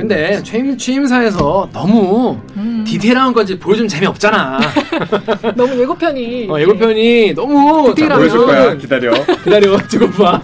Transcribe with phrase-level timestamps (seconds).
[0.00, 2.82] 근데 취임, 취임사에서 너무 음.
[2.86, 4.58] 디테일한 건지 보여주면 재미없잖아.
[5.54, 8.74] 너무 예고편이 어, 예고편이 너무 디테일하면- 자, 보여줄 거야.
[8.76, 9.12] 기다려.
[9.44, 10.40] 기다려 두고 봐.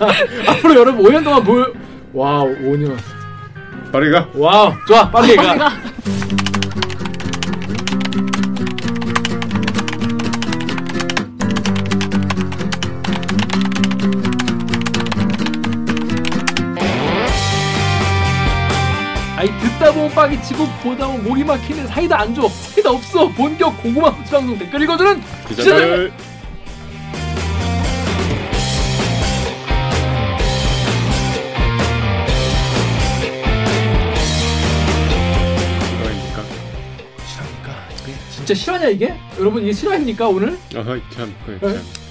[0.47, 1.67] 앞으로 여러분 5년 동안 보여.
[2.13, 2.95] wow 5년.
[3.91, 4.29] 빠르게 가.
[4.35, 5.73] wow 좋아 빠르게 가.
[20.17, 22.49] 듣다 보면 빡이 치고 보다 보면 목이 막히는 사이다 안 줘.
[22.49, 23.29] 사이다 없어.
[23.29, 26.13] 본격 고구마 후치 방송 댓글 읽어주는 기자들.
[38.03, 39.15] 이게 진짜 실화냐 이게?
[39.39, 40.59] 여러분 이게 실화입니까 오늘?
[40.77, 42.06] 아하 참, 그, 참.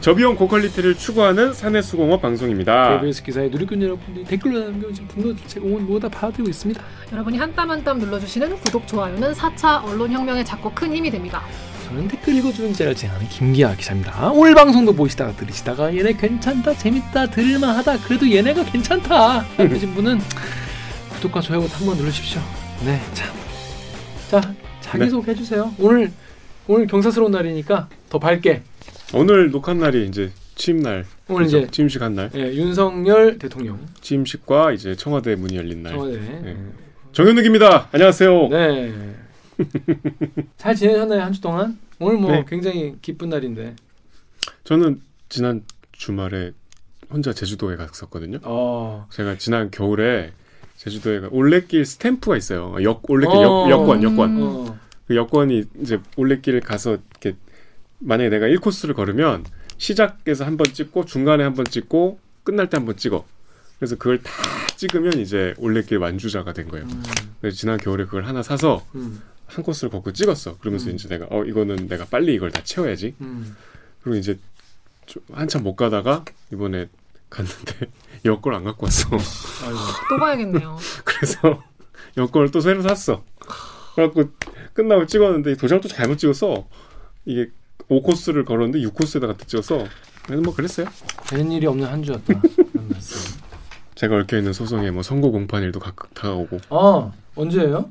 [0.00, 2.98] 저비용 고퀄리티를 추구하는 사내수공업 방송입니다.
[3.00, 6.82] KBS 기사에 누리꾼 여러분들이 댓글로 남겨주신 분노 제공은 모두 다 받아들이고 있습니다.
[7.12, 11.42] 여러분이 한 땀 한 땀 눌러주시는 구독 좋아요는 4차 언론혁명에 작고 큰 힘이 됩니다.
[11.86, 14.30] 저는 댓글 읽어주는 제를 진행하는 김기아 기자입니다.
[14.30, 20.18] 오늘 방송도 보시다가 들으시다가 얘네 괜찮다, 재밌다, 들을만하다, 그래도 얘네가 괜찮다 하신 분은
[21.14, 22.40] 구독과 좋아요 한번 누르십시오.
[22.86, 23.28] 네, 참.
[24.30, 25.74] 자, 자기소개 해주세요.
[25.78, 26.10] 오늘
[26.68, 28.62] 오늘 경사스러운 날이니까 더 밝게.
[29.14, 31.04] 오늘 녹화 날이 이제 취임 날.
[31.28, 31.58] 오늘 그죠?
[31.58, 32.30] 이제 취임식 한 날.
[32.34, 35.92] 예, 윤석열 대통령 취임식과 이제 청와대 문이 열린 날.
[35.94, 36.18] 청와대.
[36.18, 36.56] 네.
[37.12, 37.88] 정현욱입니다.
[37.92, 38.48] 안녕하세요.
[38.48, 38.94] 네.
[40.56, 41.78] 잘 지내셨나요 한 주 동안?
[41.98, 42.44] 오늘 뭐 네.
[42.48, 43.74] 굉장히 기쁜 날인데.
[44.64, 46.52] 저는 지난 주말에
[47.10, 48.38] 혼자 제주도에 갔었거든요.
[48.44, 49.06] 어.
[49.10, 50.32] 제가 지난 겨울에
[50.76, 52.76] 제주도에 가- 올레길 스탬프가 있어요.
[52.82, 53.42] 역 올레길 어.
[53.68, 54.30] 역, 여권 여권.
[54.36, 54.42] 음.
[54.42, 54.78] 어.
[55.08, 57.36] 그 여권이 이제 올레길을 가서 이렇게
[58.00, 59.44] 만약에 내가 1코스를 걸으면
[59.78, 63.24] 시작에서 한 번 찍고 중간에 한 번 찍고 끝날 때 한 번 찍어.
[63.78, 64.32] 그래서 그걸 다
[64.76, 66.86] 찍으면 이제 올레길 완주자가 된 거예요.
[66.86, 67.02] 음.
[67.40, 69.22] 그래서 지난 겨울에 그걸 하나 사서 음.
[69.46, 70.58] 한 코스를 걷고 찍었어.
[70.58, 70.94] 그러면서 음.
[70.94, 73.14] 이제 내가 어 이거는 내가 빨리 이걸 다 채워야지.
[73.20, 73.56] 음.
[74.02, 74.38] 그리고 이제
[75.06, 76.88] 좀 한참 못 가다가 이번에
[77.30, 77.90] 갔는데
[78.24, 79.08] 여권을 안 갖고 왔어.
[79.10, 79.78] 아이고.
[80.10, 80.78] 또 가야겠네요.
[81.04, 81.62] 그래서
[82.16, 83.24] 여권을 또 새로 샀어.
[83.94, 84.30] 그래갖고
[84.74, 86.66] 끝나고 찍었는데 도장을 또 잘못 찍었어.
[87.24, 87.50] 이게
[87.88, 89.84] 5코스를 걸었는데 6코스에다가 찍어서
[90.24, 90.86] 그래서 뭐 그랬어요.
[91.28, 92.40] 되는 일이 없는 한 주였다.
[93.94, 97.90] 제가 얽혀 있는 소송에 뭐 선고 공판 일도 각각 다가오고 어 언제예요?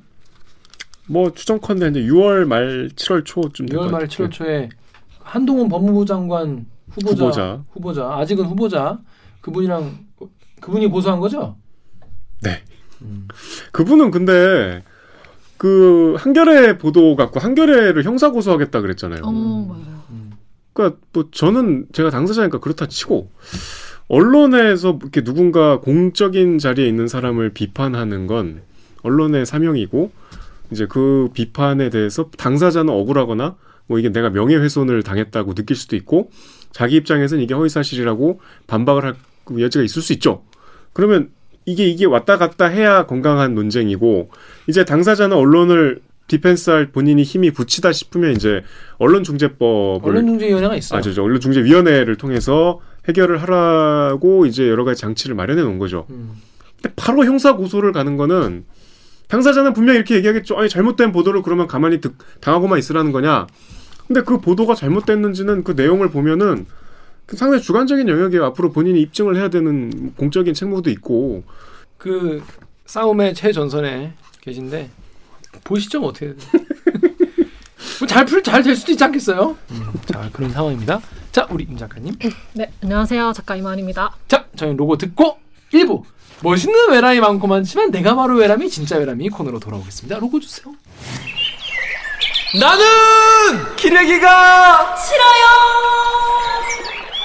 [1.07, 4.27] 뭐 추정컨대 이제 6월 말 7월 초쯤 될것 6월 말 같아요.
[4.27, 4.69] 7월 초에
[5.19, 7.63] 한동훈 법무부 장관 후보자, 후보자.
[7.71, 8.99] 후보자 아직은 후보자
[9.41, 10.05] 그분이랑
[10.61, 11.57] 그분이 고소한 거죠?
[12.41, 12.63] 네.
[13.01, 13.27] 음.
[13.71, 14.83] 그분은 근데
[15.59, 19.21] 그 한겨레 보도 갖고 한겨레를 형사 고소하겠다 그랬잖아요.
[19.25, 20.03] 어, 맞아요.
[20.09, 20.31] 음.
[20.71, 23.29] 그러니까 뭐 저는 제가 당사자니까 그렇다 치고
[24.07, 28.61] 언론에서 이렇게 누군가 공적인 자리에 있는 사람을 비판하는 건
[29.03, 30.11] 언론의 사명이고
[30.71, 36.31] 이제 그 비판에 대해서 당사자는 억울하거나 뭐 이게 내가 명예훼손을 당했다고 느낄 수도 있고
[36.71, 39.15] 자기 입장에서는 이게 허위사실이라고 반박을 할
[39.59, 40.43] 여지가 있을 수 있죠.
[40.93, 41.31] 그러면
[41.65, 44.29] 이게 이게 왔다 갔다 해야 건강한 논쟁이고
[44.67, 48.63] 이제 당사자는 언론을 디펜스할 본인이 힘이 붙이다 싶으면 이제
[48.97, 50.97] 언론중재법을 언론중재위원회가 있어.
[50.97, 51.23] 아, 저죠.
[51.23, 56.05] 언론중재위원회를 통해서 해결을 하라고 이제 여러 가지 장치를 마련해 놓은 거죠.
[56.11, 56.33] 음.
[56.81, 58.65] 근데 바로 형사 고소를 가는 거는
[59.27, 60.57] 당사자는 분명히 이렇게 얘기하겠죠.
[60.57, 63.47] 아니 잘못된 보도를 그러면 가만히 듣, 당하고만 있으라는 거냐.
[64.07, 66.78] 근데 그 보도가 잘못됐는지는 그 내용을 보면은 그
[67.35, 68.45] 상당히 주관적인 영역이에요.
[68.45, 71.43] 앞으로 본인이 입증을 해야 되는 공적인 책무도 있고.
[71.97, 72.43] 그
[72.85, 74.89] 싸움의 최전선에 계신데
[75.63, 76.33] 보시죠 뭐 어떻게
[77.99, 79.57] 뭐 잘풀잘 될 수도 있지 않겠어요?
[79.71, 81.01] 음, 자 그런 상황입니다.
[81.31, 82.15] 자 우리 임 작가님.
[82.53, 83.33] 네, 안녕하세요.
[83.33, 84.15] 작가 이만입니다.
[84.27, 85.37] 자 저희 로고 듣고
[85.73, 86.03] 1부
[86.41, 90.17] 멋있는 외람이 많고 많지만 내가 바로 외람이 진짜 외람이 코너로 돌아오겠습니다.
[90.19, 90.73] 로고 주세요.
[92.59, 95.45] 나는 기레기가 싫어요.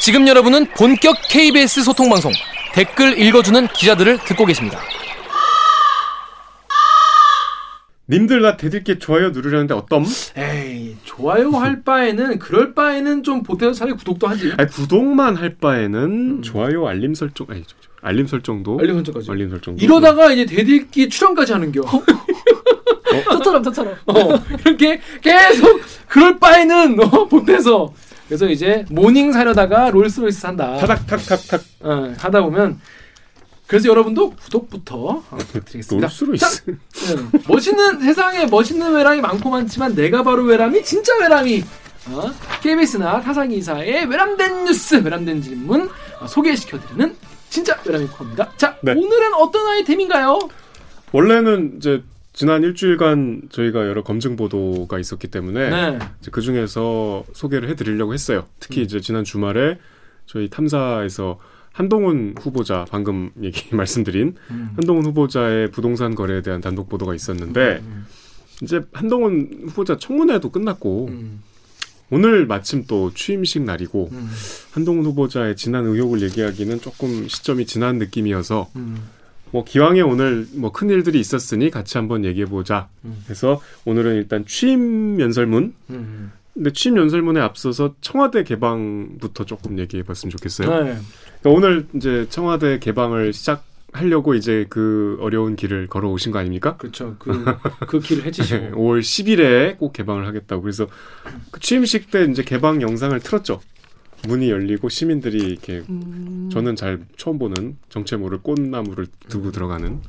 [0.05, 2.31] 지금 여러분은 본격 KBS 소통 방송
[2.75, 4.79] 댓글 읽어주는 기자들을 듣고 계십니다.
[8.11, 10.05] 님들 나 대들게 좋아요 누르려는데 어떤?
[10.37, 14.53] 에이 좋아요 할 바에는 그럴 바에는 좀 보태서 차라리 구독도 하지.
[14.59, 16.43] 아니 구독만 할 바에는 음.
[16.43, 19.31] 좋아요 알림 설정 아니 저, 저, 알림 설정도 알림 설정까지.
[19.31, 21.81] 알림 설정도 이러다가 이제 대들기 출연까지 하는겨.
[23.23, 23.95] 저처럼 저처럼.
[24.07, 27.95] 어, 이렇게 계속 그럴 바에는 어, 보태서
[28.27, 30.77] 그래서 이제 모닝 사려다가 롤스로이스 산다.
[30.79, 32.81] 타닥탁탁탁 어, 하다 보면
[33.67, 36.07] 그래서 여러분도 구독부터 어, 부탁드리겠습니다.
[36.07, 36.63] 놀수로 자, 있어.
[37.17, 41.65] 음, 멋있는 세상에 멋있는 외람이 많고 많지만 내가 바로 외람이 진짜 외람이
[42.11, 42.31] 어,
[42.63, 45.91] KBS나 타사기사의 외람된 뉴스 외람된 질문
[46.21, 47.17] 어, 소개시켜드리는
[47.51, 48.51] 진짜 외람이 코너입니다.
[48.57, 48.93] 자 네.
[48.93, 50.39] 오늘은 어떤 아이템인가요?
[51.13, 52.03] 원래는 이제
[52.35, 55.99] 지난 일주일간 저희가 여러 검증 보도가 있었기 때문에 네.
[56.33, 58.47] 그 중에서 소개를 해드리려고 했어요.
[58.59, 59.79] 특히 이제 지난 주말에
[60.27, 61.39] 저희 탐사에서
[61.73, 64.71] 한동훈 후보자 방금 얘기 말씀드린 음.
[64.77, 68.07] 한동훈 후보자의 부동산 거래에 대한 단독 보도가 있었는데 음.
[68.63, 71.41] 이제 한동훈 후보자 청문회도 끝났고 음.
[72.11, 74.31] 오늘 마침 또 취임식 날이고 음.
[74.73, 78.97] 한동훈 후보자의 지난 의혹을 얘기하기는 조금 시점이 지난 느낌이어서 음.
[79.55, 82.89] 뭐 기왕에 오늘 뭐 큰 일들이 있었으니 같이 한번 얘기해 보자.
[83.05, 83.23] 음.
[83.25, 85.73] 그래서 오늘은 일단 취임 연설문.
[85.91, 86.33] 음.
[86.53, 90.69] 근데 취임 연설문에 앞서서 청와대 개방부터 조금 얘기해 봤으면 좋겠어요.
[90.69, 90.97] 네.
[91.41, 96.77] 그러니까 오늘 이제 청와대 개방을 시작 하려고 이제 그 어려운 길을 걸어 오신 거 아닙니까?
[96.77, 97.15] 그렇죠.
[97.21, 97.45] 그,
[97.87, 98.75] 그 길을 해치시고.
[98.75, 100.63] 5월 10일에 꼭 개방을 하겠다고.
[100.63, 100.89] 그래서
[101.53, 103.61] 그 취임식 때 이제 개방 영상을 틀었죠.
[104.27, 106.49] 문이 열리고 시민들이 이렇게 음.
[106.53, 110.01] 저는 잘 처음 보는 정체 모를 꽃나무를 두고 들어가는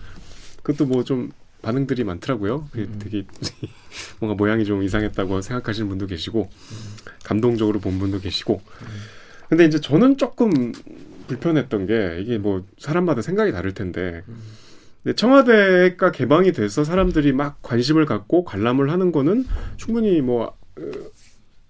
[0.63, 1.31] 그것도 뭐 좀
[1.65, 2.67] 반응들이 많더라고요.
[2.71, 2.99] 그게 음.
[2.99, 3.25] 되게
[4.19, 6.49] 뭔가 모양이 좀 이상했다고 생각하시는 분도 계시고
[7.23, 8.61] 감동적으로 본 분도 계시고.
[9.49, 10.71] 근데 이제 저는 조금
[11.27, 14.23] 불편했던 게 이게 뭐 사람마다 생각이 다를 텐데
[15.03, 19.45] 근데 청와대가 개방이 돼서 사람들이 막 관심을 갖고 관람을 하는 거는
[19.77, 20.81] 충분히 뭐 어,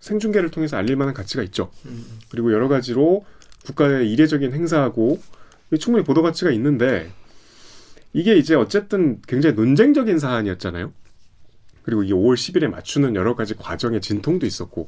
[0.06, 1.72] 생중계를 통해서 알릴 만한 가치가 있죠.
[1.86, 2.06] 음.
[2.30, 3.25] 그리고 여러 가지로
[3.66, 5.19] 국가의 이례적인 행사하고
[5.80, 7.12] 충분히 보도 가치가 있는데
[8.13, 10.94] 이게 이제 어쨌든 굉장히 논쟁적인 사안이었잖아요.
[11.81, 14.88] 그리고 이 5월 10일에 맞추는 여러 가지 과정의 진통도 있었고.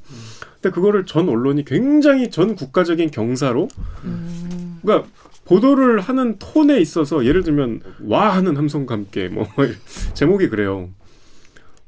[0.54, 3.68] 근데 그거를 전 언론이 굉장히 전 국가적인 경사로
[4.04, 4.80] 음.
[4.81, 5.10] 그러니까
[5.46, 9.48] 보도를 하는 톤에 있어서 예를 들면 와 하는 함성과 함께 뭐
[10.14, 10.90] 제목이 그래요.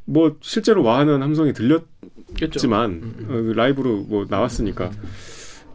[0.05, 1.83] 뭐 실제로 와 하는 함성이 들렸
[2.35, 2.55] 그렇죠.
[2.55, 4.91] 했지만 음, 어, 라이브로 뭐 나왔으니까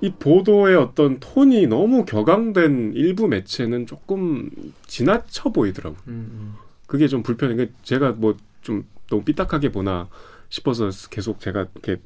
[0.01, 4.51] 이 보도의 어떤 톤이 너무 격앙된 일부 매체는 조금
[4.87, 5.97] 지나쳐 보이더라고.
[6.09, 6.55] 음.
[6.87, 7.55] 그게 좀 불편해.
[7.55, 10.09] 그러니까 제가 뭐 좀 너무 삐딱하게 보나
[10.49, 12.03] 싶어서 계속 제가 이렇게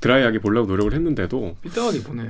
[0.00, 2.22] 드라이하게 보려고 노력을 했는데도 삐딱하게 보네.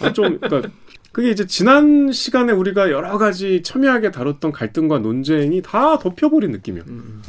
[0.00, 0.70] 아, 좀 그러니까
[1.12, 6.84] 그게 이제 지난 시간에 우리가 여러 가지 첨예하게 다뤘던 갈등과 논쟁이 다 덮여버린 느낌이에요.
[6.88, 7.22] 음.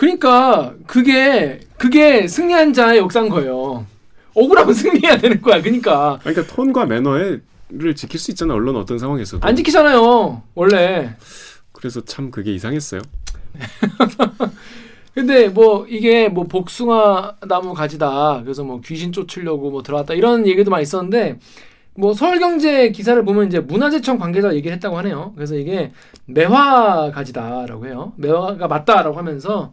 [0.00, 3.84] 그러니까 그게 그게 승리한 자의 역사인 거예요.
[4.32, 5.60] 억울하면 승리해야 되는 거야.
[5.60, 7.42] 그러니까 그러니까 톤과 매너를
[7.94, 8.54] 지킬 수 있잖아.
[8.54, 9.46] 언론 어떤 상황에서도.
[9.46, 10.42] 안 지키잖아요.
[10.54, 11.14] 원래.
[11.72, 13.02] 그래서 참 그게 이상했어요.
[15.12, 18.40] 근데 뭐 이게 뭐 복숭아 나무 가지다.
[18.42, 20.14] 그래서 뭐 귀신 쫓으려고 뭐 들어왔다.
[20.14, 21.38] 이런 얘기도 많이 있었는데
[22.00, 25.32] 뭐 서울경제 기사를 보면 이제 문화재청 관계자 얘기를 했다고 하네요.
[25.36, 25.92] 그래서 이게
[26.26, 28.12] 매화 가지다라고 해요.
[28.16, 29.72] 매화가 맞다라고 하면서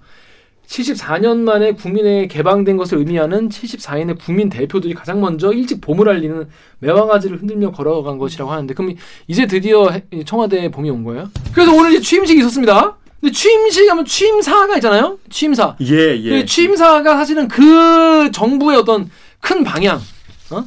[0.68, 6.46] 74년 만에 국민에 개방된 것을 의미하는 74인의 국민 대표들이 가장 먼저 일찍 봄을 알리는
[6.80, 8.94] 매화가지를 흔들며 걸어간 것이라고 하는데 그럼
[9.28, 11.30] 이제 드디어 해- 청와대에 봄이 온 거예요?
[11.54, 12.98] 그래서 오늘 이제 취임식이 있었습니다.
[13.22, 15.18] 근데 취임식 하면 취임사가 있잖아요.
[15.30, 15.78] 취임사.
[15.82, 16.30] 예, 예.
[16.42, 19.10] 그 취임사가 사실은 그 정부의 어떤
[19.40, 20.00] 큰 방향,
[20.52, 20.66] 어?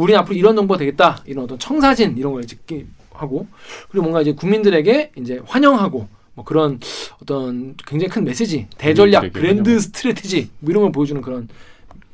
[0.00, 3.46] 우리 앞으로 이런 정부가 되겠다, 이런 어떤 청사진 이런 걸 찍기 하고
[3.90, 6.80] 그리고 뭔가 이제 국민들에게 이제 환영하고 뭐 그런
[7.22, 9.22] 어떤 굉장히 큰 메시지, 대전략,
[9.68, 9.80] 환영.
[9.80, 11.48] strategy 뭐 이런 걸 보여주는 그런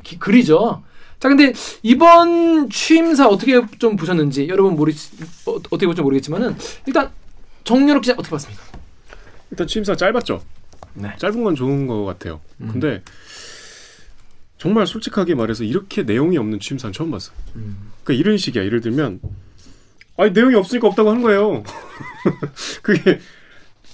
[0.03, 0.83] 기- 글이죠.
[1.21, 1.53] 자, 근데
[1.83, 4.93] 이번 취임사 어떻게 좀 보셨는지 여러분 모르
[5.47, 6.57] 어, 어떻게 볼지 모르겠지만은
[6.87, 7.11] 일단
[7.65, 8.63] 정유럽 기자 어떻게 봤습니까?
[9.51, 10.43] 일단 취임사 짧았죠.
[10.95, 11.13] 네.
[11.19, 12.41] 짧은 건 좋은 것 같아요.
[12.61, 12.69] 음.
[12.73, 13.03] 근데
[14.59, 17.33] 정말 솔직하게 말해서 이렇게 내용이 없는 취임사는 처음 봤어.
[17.57, 17.93] 음.
[18.05, 18.65] 그러니까 이런 식이야.
[18.65, 19.21] 예를 들면
[20.17, 21.63] 아니 내용이 없으니까 없다고 하는 거예요.
[22.83, 23.21] 그게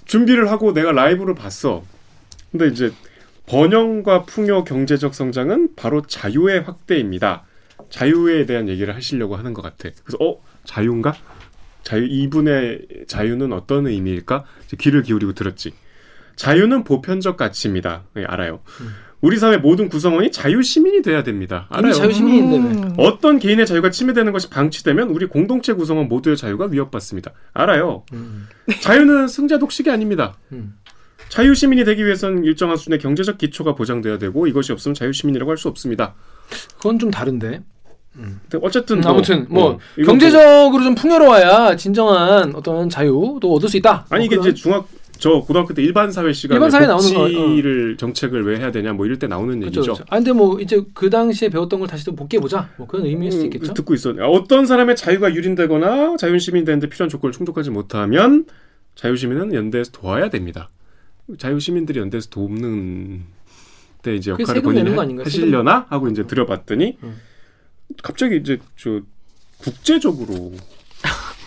[0.04, 1.84] 준비를 하고 내가 라이브를 봤어.
[2.50, 2.92] 근데 이제
[3.46, 7.44] 번영과 풍요 경제적 성장은 바로 자유의 확대입니다.
[7.90, 9.90] 자유에 대한 얘기를 하시려고 하는 것 같아.
[10.04, 11.14] 그래서 어 자유인가?
[11.82, 14.44] 자유 이분의 자유는 어떤 의미일까?
[14.66, 15.72] 이제 귀를 기울이고 들었지.
[16.36, 18.04] 자유는 보편적 가치입니다.
[18.14, 18.60] 네, 알아요.
[18.80, 18.94] 음.
[19.22, 21.66] 우리 사회 모든 구성원이 자유 시민이 돼야 됩니다.
[21.70, 21.92] 알아요.
[21.92, 22.62] 자유 시민인데 왜?
[22.86, 22.94] 음.
[22.98, 27.30] 어떤 개인의 자유가 침해되는 것이 방치되면 우리 공동체 구성원 모두의 자유가 위협받습니다.
[27.54, 28.02] 알아요.
[28.12, 28.48] 음.
[28.80, 30.34] 자유는 승자 독식이 아닙니다.
[30.50, 30.74] 음.
[31.28, 35.56] 자유 시민이 되기 위해서는 일정한 수준의 경제적 기초가 보장돼야 되고 이것이 없으면 자유 시민이라고 할
[35.56, 36.14] 수 없습니다.
[36.76, 37.62] 그건 좀 다른데.
[38.14, 44.04] 근데 어쨌든 음, 아무튼 뭐 어, 경제적으로 좀 풍요로워야 진정한 어떤 자유도 얻을 수 있다.
[44.10, 44.86] 뭐, 아니 이게 뭐 이제 중학
[45.22, 47.28] 저 고등학교 때 일반 사회 시간에 일반 사회에 나오는 거, 어.
[47.28, 49.66] 복지를 정책을 왜 해야 되냐 뭐 이럴 때 나오는 그렇죠.
[49.78, 49.82] 얘기죠.
[49.92, 50.04] 그렇죠.
[50.10, 52.68] 아 근데 뭐 이제 그 당시에 배웠던 걸 다시 또 복귀해 보자.
[52.76, 53.72] 뭐 그런 의미일 수도 음, 있겠죠.
[53.72, 54.10] 듣고 있어.
[54.18, 58.46] 어떤 사람의 자유가 유린되거나 자유 시민이 되는데 필요한 조건을 충족하지 못하면
[58.96, 60.70] 자유 시민은 연대에서 도와야 됩니다.
[61.38, 63.22] 자유 시민들이 연대에서 돕는
[64.02, 65.06] 때 이제 역할을 본인이 하-?
[65.24, 67.16] 하시려나 하고 이제 들어봤더니 음.
[68.02, 69.00] 갑자기 이제 저
[69.58, 70.50] 국제적으로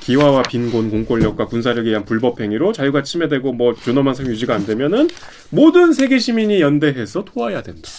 [0.06, 5.10] 기화와 빈곤, 공권력과 군사력에 의한 불법 행위로 자유가 침해되고 뭐 존엄한 유지가 안 되면은
[5.50, 7.90] 모든 세계 시민이 연대해서 도와야 된다.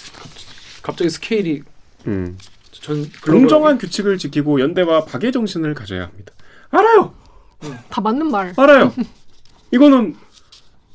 [0.82, 1.62] 갑자기 스케일이
[2.06, 2.38] 음.
[2.70, 6.32] 전 공정한 규칙을 지키고 연대와 박애 정신을 가져야 합니다.
[6.70, 7.12] 알아요.
[7.88, 8.54] 다 맞는 말.
[8.56, 8.94] 알아요.
[9.74, 10.14] 이거는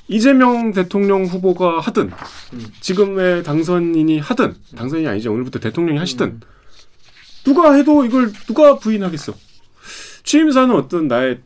[0.08, 2.12] 이재명 대통령 후보가 하든
[2.54, 2.66] 음.
[2.80, 6.42] 지금의 당선인이 하든 당선인이 아니죠 오늘부터 대통령이 하시든
[7.44, 9.34] 누가 해도 이걸 누가 부인하겠어.
[10.24, 11.40] 취임사는 어떤 나의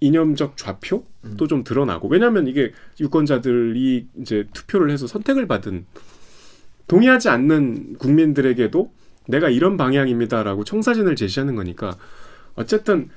[0.00, 1.36] 이념적 좌표도 음.
[1.48, 5.86] 좀 드러나고 왜냐하면 이게 유권자들이 이제 투표를 해서 선택을 받은
[6.86, 8.92] 동의하지 않는 국민들에게도
[9.28, 11.96] 내가 이런 방향입니다라고 청사진을 제시하는 거니까
[12.54, 13.08] 어쨌든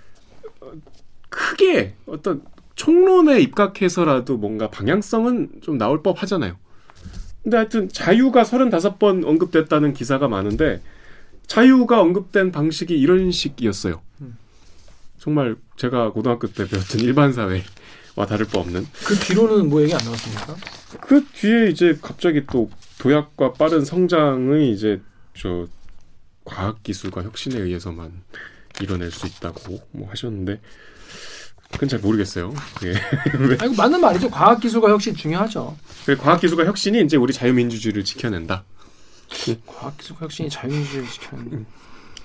[0.62, 0.72] 어,
[1.30, 2.42] 크게 어떤
[2.76, 6.56] 총론에 입각해서라도 뭔가 방향성은 좀 나올 법 하잖아요.
[7.44, 10.82] 근데 하여튼 자유가 35번 언급됐다는 기사가 많은데
[11.48, 14.02] 자유가 언급된 방식이 이런 식이었어요.
[15.18, 15.20] 음.
[15.20, 20.04] 정말 제가 고등학교 때 배웠던 일반 사회와 다를 바 없는 그 뒤로는 뭐 얘기 안
[20.04, 20.56] 나왔습니까?
[21.02, 22.70] 그 뒤에 이제 갑자기 또
[23.00, 25.02] 도약과 빠른 성장의 이제
[25.36, 25.68] 저
[26.46, 28.24] 과학 기술과 혁신에 의해서만
[28.82, 30.62] 이뤄낼 수 있다고 뭐 하셨는데
[31.72, 32.54] 그건 잘 모르겠어요.
[32.86, 32.94] 예.
[33.60, 34.30] 아니 맞는 말이죠.
[34.30, 35.78] 과학 기술과 혁신 중요하죠.
[36.06, 38.64] 그 과학 기술과 혁신이 이제 우리 자유민주주의를 지켜낸다.
[39.66, 41.66] 과학 기술과 혁신이 자유민주주의를 지켜내는.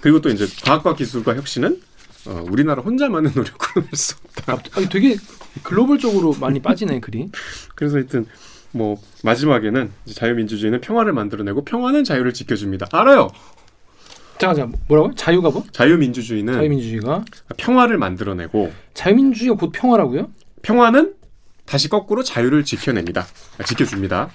[0.01, 1.81] 그리고 또 이제 과학과 기술과 혁신은
[2.27, 4.59] 어, 우리나라 혼자만의 노력으로 할수 없다.
[4.77, 5.17] 아니 되게
[5.63, 7.31] 글로벌적으로 많이 빠지네 글이.
[7.75, 8.27] 그래서 하여튼
[8.71, 12.87] 뭐 마지막에는 자유민주주의는 평화를 만들어내고 평화는 자유를 지켜줍니다.
[12.93, 13.29] 알아요.
[14.39, 15.15] 잠깐 잠깐 뭐라고?
[15.15, 15.65] 자유가 뭐?
[15.73, 17.25] 자유민주주의는 자유민주주의가
[17.57, 20.31] 평화를 만들어내고 자유민주주의가 곧 평화라고요?
[20.63, 21.15] 평화는
[21.65, 23.27] 다시 거꾸로 자유를 지켜냅니다.
[23.59, 24.31] 아, 지켜줍니다.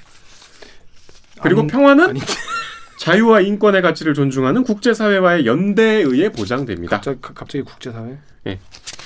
[1.41, 2.19] 그리고 아니, 평화는 아니
[2.97, 6.97] 자유와 인권의 가치를 존중하는 국제사회와의 연대에 의해 보장됩니다.
[6.97, 8.17] 갑자기 가- 갑자기 국제사회.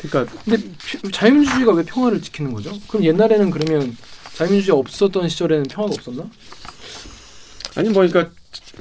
[0.01, 2.71] 그러니까 근데 피- 자유민주주의가 왜 평화를 지키는 거죠?
[2.87, 3.95] 그럼 옛날에는 그러면
[4.35, 6.29] 자유민주주의가 없었던 시절에는 평화가 없었나?
[7.75, 8.31] 아니 뭐 그러니까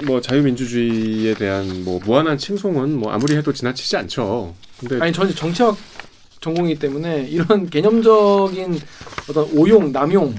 [0.05, 4.55] 뭐 자유민주주의에 대한 뭐 무한한 칭송은 뭐 아무리 해도 지나치지 않죠.
[4.79, 5.77] 근데 아니 저는 정치학
[6.39, 8.79] 전공이기 때문에 이런 개념적인
[9.29, 10.33] 어떤 오용, 남용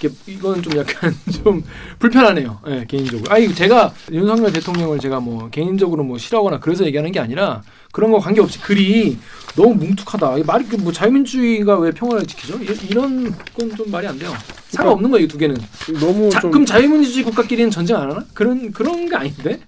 [0.00, 1.12] 이게 이건 좀 약간
[1.42, 1.62] 좀
[1.98, 2.60] 불편하네요.
[2.68, 3.32] 예, 개인적으로.
[3.32, 7.62] 아니 제가 윤석열 대통령을 제가 뭐 개인적으로 뭐 싫어하거나 그래서 얘기하는 게 아니라
[7.92, 9.18] 그런 거 관계없이 글이
[9.56, 10.38] 너무 뭉툭하다.
[10.38, 12.58] 이 말이 그뭐 자유민주주의가 왜 평화를 지키죠?
[12.62, 14.32] 이- 이런 건 좀 말이 안 돼요.
[14.70, 15.56] 상관없는 거예요, 이 두 개는.
[16.00, 18.24] 너무 자, 좀 그럼 자유민주주의 국가끼리는 전쟁 안 하나?
[18.34, 19.60] 그런 그런 게 아닌데.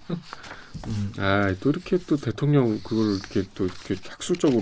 [1.17, 4.61] 아, 또 이렇게 또 대통령 그걸 이렇게 또 이렇게 학술적으로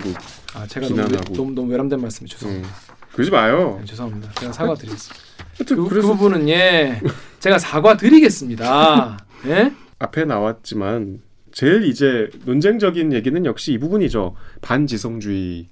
[0.54, 1.34] 아 제가 비난하고.
[1.34, 2.68] 너무 너무 외람된 말씀이 죄송합니다.
[2.68, 2.72] 음,
[3.12, 3.76] 그러지 마요.
[3.80, 4.32] 네, 죄송합니다.
[4.34, 5.29] 제가 사과드리겠습니다.
[5.66, 7.00] 그, 그 부분은 예
[7.40, 9.18] 제가 사과드리겠습니다.
[9.46, 9.72] 예?
[9.98, 11.20] 앞에 나왔지만
[11.52, 14.34] 제일 이제 논쟁적인 얘기는 역시 이 부분이죠.
[14.62, 15.66] 반지성주의의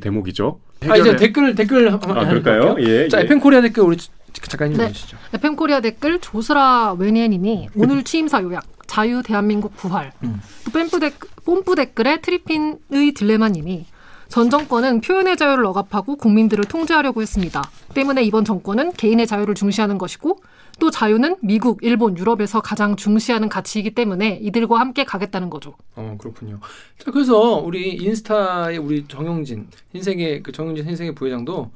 [0.00, 0.60] 대목이죠.
[0.88, 2.76] 아 이제 해결해- 댓글 댓글 한번 아, 그럴까요?
[2.80, 3.08] 예.
[3.08, 3.24] 자 예.
[3.24, 3.96] 에펜코리아 댓글 우리
[4.32, 4.88] 작가님 네.
[4.88, 5.16] 보시죠.
[5.34, 10.40] 에펜코리아 댓글 조스라 웨니에님이 오늘 취임사 요약 자유 대한민국 부활 음.
[10.64, 13.86] 또 뽐뿌, 댓, 뽐뿌 댓글에 트리핀의 딜레마님이
[14.28, 17.70] 전 정권은 표현의 자유를 억압하고 국민들을 통제하려고 했습니다.
[17.94, 20.42] 때문에 이번 정권은 개인의 자유를 중시하는 것이고
[20.78, 25.74] 또 자유는 미국, 일본, 유럽에서 가장 중시하는 가치이기 때문에 이들과 함께 가겠다는 거죠.
[25.96, 26.60] 어 그렇군요.
[27.02, 31.70] 자 그래서 우리 인스타에 우리 정용진 흰색의 그 정용진 흰색의 부회장도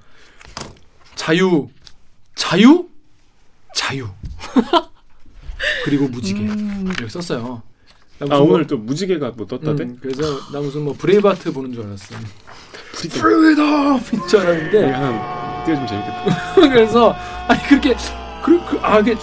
[1.16, 1.68] 자유
[2.36, 2.86] 자유
[3.74, 4.06] 자유
[5.84, 7.62] 그리고 무지개 음, 이렇게 썼어요.
[8.18, 9.82] 나아 뭐- 오늘 또 무지개가 뭐 떴다대?
[9.84, 12.14] 음, 그래서 나 무슨 뭐 브레이브하트 보는 줄 알았어.
[12.92, 16.54] freedom 인 줄 네, 알았는데 하나 띄워주면 재밌겠다.
[16.54, 17.14] 그래서
[17.48, 17.94] 아니 그렇게
[18.42, 19.16] 그, 그, 아 이게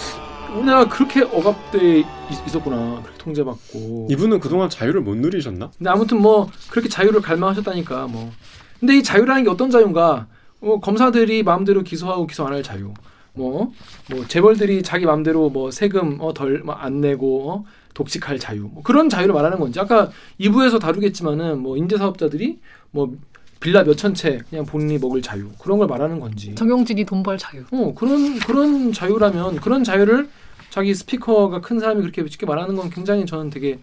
[0.54, 2.06] 우리나라 그렇게 억압돼 있,
[2.46, 4.08] 있었구나 그렇게 통제받고.
[4.10, 5.70] 이분은 그동안 자유를 못 누리셨나?
[5.76, 8.32] 근데 아무튼 뭐 그렇게 자유를 갈망하셨다니까 뭐.
[8.80, 10.26] 근데 이 자유라는 게 어떤 자유인가?
[10.60, 12.92] 뭐 검사들이 마음대로 기소하고 기소 안 할 자유.
[13.32, 13.72] 뭐,
[14.10, 18.68] 뭐 재벌들이 자기 마음대로 뭐 세금 어, 덜안 내고 어, 독식할 자유.
[18.72, 19.78] 뭐 그런 자유를 말하는 건지.
[19.78, 20.10] 아까
[20.40, 22.58] 2부에서 다루겠지만은 뭐 임대 사업자들이
[22.90, 23.12] 뭐
[23.60, 26.54] 빌라 몇천 채 그냥 본인이 먹을 자유 그런 걸 말하는 건지.
[26.54, 27.62] 정용진이 돈 벌 자유.
[27.72, 30.28] 어 그런 그런 자유라면 그런 자유를
[30.70, 33.78] 자기 스피커가 큰 사람이 그렇게 쉽게 말하는 건 굉장히 저는 되게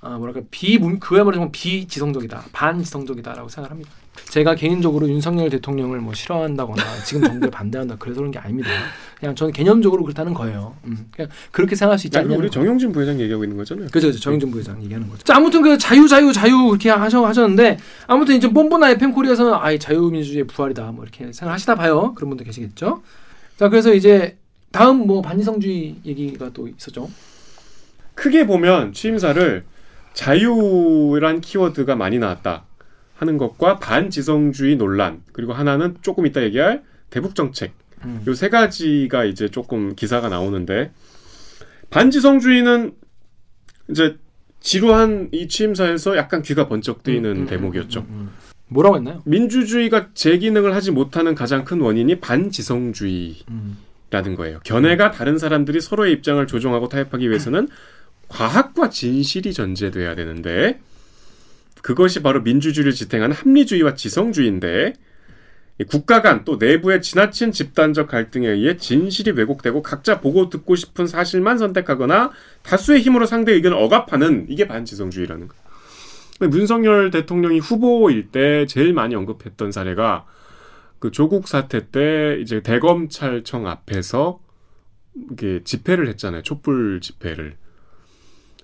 [0.00, 3.90] 아 뭐랄까 비 그야말로 비지성적이다 반지성적이다라고 생각합니다.
[4.30, 8.70] 제가 개인적으로 윤석열 대통령을 뭐 싫어한다거나 지금 정부에 반대한다 그래서 그런 게 아닙니다.
[9.18, 10.76] 그냥 저는 개념적으로 그렇다는 거예요.
[10.84, 12.50] 음, 그냥 그렇게 생각할 수 있지 않냐는 우리.
[12.50, 13.88] 정영진 부회장 얘기하고 있는 거잖아요.
[13.92, 14.20] 그죠, 그죠.
[14.20, 15.24] 정영준 부회장 얘기하는 거죠.
[15.24, 20.46] 자, 아무튼 그 자유, 자유, 자유 그렇게 하셔, 하셨는데 아무튼 이제 뽐뿌나 에펜코리아에서는 아이 자유민주주의의
[20.46, 22.14] 부활이다 뭐 이렇게 생각하시다 봐요.
[22.14, 23.02] 그런 분들 계시겠죠.
[23.58, 24.36] 자, 그래서 이제
[24.70, 27.08] 다음 뭐 반지성주의 얘기가 또 있었죠.
[28.14, 29.64] 크게 보면 취임사를
[30.12, 32.64] 자유란 키워드가 많이 나왔다.
[33.18, 37.72] 하는 것과 반지성주의 논란 그리고 하나는 조금 이따 얘기할 대북 정책
[38.04, 38.22] 음.
[38.26, 40.92] 요세 가지가 이제 조금 기사가 나오는데
[41.90, 42.94] 반지성주의는
[43.90, 44.16] 이제
[44.60, 48.00] 지루한 이 취임사에서 약간 귀가 번쩍 뜨이는 음, 음, 대목이었죠.
[48.00, 48.30] 음, 음, 음.
[48.68, 49.22] 뭐라고 했나요?
[49.24, 54.34] 민주주의가 제 기능을 하지 못하는 가장 큰 원인이 반지성주의라는 음.
[54.36, 54.60] 거예요.
[54.62, 57.68] 견해가 다른 사람들이 서로의 입장을 조종하고 타협하기 위해서는
[58.28, 60.78] 과학과 진실이 전제돼야 되는데
[61.82, 64.94] 그것이 바로 민주주의를 지탱하는 합리주의와 지성주의인데
[65.80, 71.06] 이 국가 간 또 내부의 지나친 집단적 갈등에 의해 진실이 왜곡되고 각자 보고 듣고 싶은
[71.06, 72.32] 사실만 선택하거나
[72.62, 75.68] 다수의 힘으로 상대 의견을 억압하는 이게 반지성주의라는 거예요.
[76.50, 80.26] 문성열 대통령이 후보일 때 제일 많이 언급했던 사례가
[80.98, 84.40] 그 조국 사태 때 이제 대검찰청 앞에서
[85.32, 86.42] 이게 집회를 했잖아요.
[86.42, 87.56] 촛불 집회를.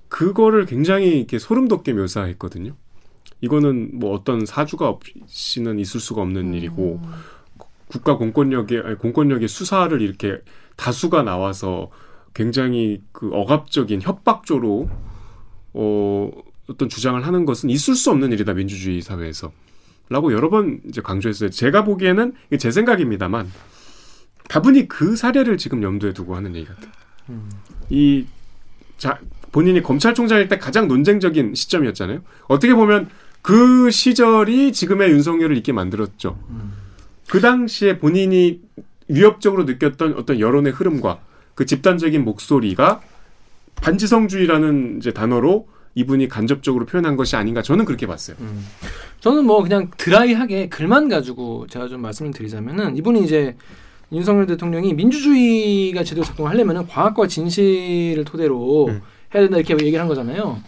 [0.09, 2.77] 그거를 굉장히 이렇게 소름 돋게 묘사했거든요.
[3.41, 7.01] 이거는 뭐 어떤 사주가 없이는 있을 수가 없는 일이고
[7.89, 10.39] 국가 공권력의 아니, 공권력의 수사를 이렇게
[10.77, 11.91] 다수가 나와서
[12.33, 14.89] 굉장히 그 억압적인 협박조로
[15.75, 16.31] 어
[16.69, 19.53] 어떤 주장을 하는 것은 있을 수 없는 일이다 민주주의 사회에서
[20.09, 21.51] 라고 여러 번 이제 강조했어요.
[21.51, 23.51] 제가 보기에는 이게 제 생각입니다만
[24.49, 26.91] 다분히 그 사례를 지금 염두에 두고 하는 얘기 같아요.
[27.31, 27.51] 음.
[27.89, 28.27] 이
[28.99, 29.19] 자,
[29.55, 32.23] 본인이 검찰총장일 때 가장 논쟁적인 시점이었잖아요.
[32.49, 33.09] 어떻게 보면
[33.41, 36.37] 그 시절이 지금의 윤석열을 있게 만들었죠.
[36.51, 36.73] 음.
[37.29, 38.63] 그 당시에 본인이
[39.07, 41.21] 위협적으로 느꼈던 어떤 여론의 흐름과
[41.55, 43.01] 그 집단적인 목소리가
[43.77, 48.37] 반지성주의라는 이제 단어로 이분이 간접적으로 표현한 것이 아닌가 저는 그렇게 봤어요.
[48.41, 48.67] 음.
[49.21, 53.55] 저는 뭐 그냥 드라이하게 글만 가지고 제가 좀 말씀을 드리자면은 이분이 이제
[54.11, 59.01] 윤석열 대통령이 민주주의가 제대로 작동하려면은 과학과 진실을 토대로 음.
[59.35, 60.61] 해야 된다 이렇게 얘기를 한 거잖아요.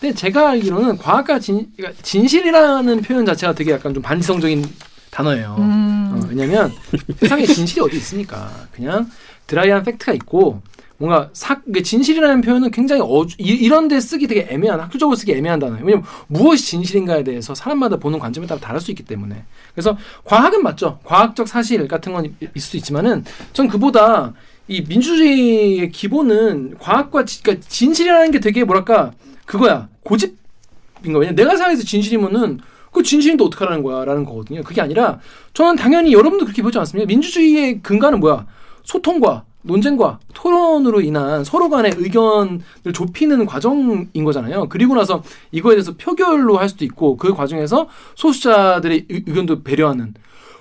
[0.00, 4.64] 근데 제가 알기로는 과학과 진, 그러니까 진실이라는 표현 자체가 되게 약간 좀 반지성적인
[5.10, 5.56] 단어예요.
[5.58, 6.12] 음.
[6.22, 6.72] 어, 왜냐면
[7.18, 8.50] 세상에 진실이 어디 있습니까?
[8.72, 9.10] 그냥
[9.46, 10.60] 드라이한 팩트가 있고
[10.98, 15.58] 뭔가 사, 진실이라는 표현은 굉장히 어주, 이, 이런 데 쓰기 되게 애매한 학술적으로 쓰기 애매한
[15.58, 15.84] 단어예요.
[15.84, 19.44] 왜냐면 무엇이 진실인가에 대해서 사람마다 보는 관점에 따라 다를 수 있기 때문에.
[19.74, 20.98] 그래서 과학은 맞죠.
[21.04, 24.32] 과학적 사실 같은 건 이- 있을 수 있지만은 전 그보다
[24.68, 29.12] 이 민주주의의 기본은 과학과 지, 그러니까 진실이라는 게 되게 뭐랄까
[29.44, 32.58] 그거야 고집인 거 왜냐 내가 생각해서 진실이면은
[32.92, 35.20] 그 진실인데 어떡하라는 거야 라는 거거든요 그게 아니라
[35.54, 38.46] 저는 당연히 여러분도 그렇게 보지 않습니까 민주주의의 근간은 뭐야
[38.82, 42.60] 소통과 논쟁과 토론으로 인한 서로 간의 의견을
[42.94, 44.68] 좁히는 과정인 거잖아요.
[44.68, 50.14] 그리고 나서 이거에 대해서 표결로 할 수도 있고 그 과정에서 소수자들의 의- 의견도 배려하는.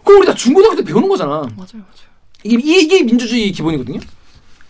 [0.03, 1.33] 그거 우리 다 중고등학교 때 배우는 거잖아.
[1.35, 2.14] 맞아요, 맞아요.
[2.45, 3.99] 이게, 이게 민주주의 기본이거든요.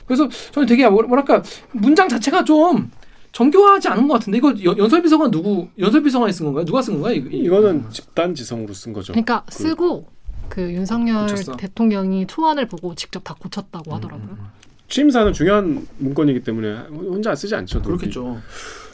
[0.05, 2.89] 그래서 저는 되게 뭐- 뭐랄까 문장 자체가 좀
[3.31, 6.63] 정교하지 않은 것 같은데 이거 연- 연설비서관 누구 연설비서관이 쓴 건가요?
[6.63, 7.15] 누가 쓴 건가요?
[7.15, 9.11] 이- 이- 이거는 집단 지성으로 쓴 거죠.
[9.13, 10.07] 그러니까 그- 쓰고
[10.47, 11.57] 그 윤석열 고쳤어?
[11.57, 14.27] 대통령이 초안을 보고 직접 다 고쳤다고 하더라고요.
[14.27, 14.45] 음, 음, 음.
[14.87, 17.81] 취임사는 중요한 문건이기 때문에 혼자 쓰지 않죠.
[17.81, 18.39] 그렇겠죠.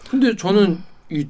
[0.10, 0.80] 근데 저는
[1.12, 1.28] 이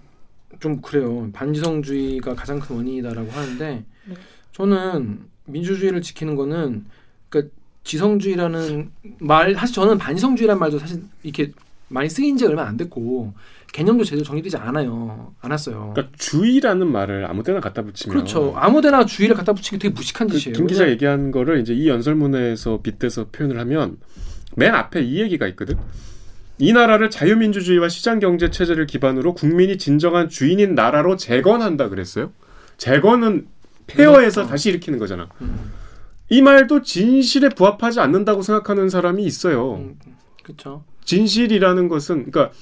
[0.59, 1.27] 좀 그래요.
[1.33, 4.15] 반지성주의가 가장 큰 원인이다라고 하는데 네.
[4.51, 6.85] 저는 민주주의를 지키는 거는
[7.31, 7.51] 그러니까
[7.83, 11.51] 지성주의라는 말 사실 저는 반지성주의란 말도 사실 이렇게
[11.87, 13.33] 많이 쓰인 지 얼마 안 됐고
[13.73, 15.33] 개념도 제대로 정리되지 않아요.
[15.41, 15.93] 않았어요.
[15.95, 18.53] 그러니까 주의라는 말을 아무 때나 갖다 붙이면 그렇죠.
[18.55, 20.57] 아무 데나 주의를 갖다 붙이기 되게 무식한 그 짓이에요.
[20.57, 23.97] 김 기자 얘기한 거를 이제 이 연설문에서 빗대서 표현을 하면
[24.55, 25.77] 맨 앞에 이 얘기가 있거든.
[26.59, 32.31] 이 나라를 자유민주주의와 시장 경제 체제를 기반으로 국민이 진정한 주인인 나라로 재건한다 그랬어요.
[32.77, 33.47] 재건은
[33.87, 34.49] 폐허해서 그렇죠.
[34.49, 35.27] 다시 일으키는 거잖아.
[35.41, 35.71] 음,
[36.31, 39.73] 이 말도 진실에 부합하지 않는다고 생각하는 사람이 있어요.
[39.73, 39.97] 음,
[40.43, 40.85] 그렇죠.
[41.03, 42.55] 진실이라는 것은 그러니까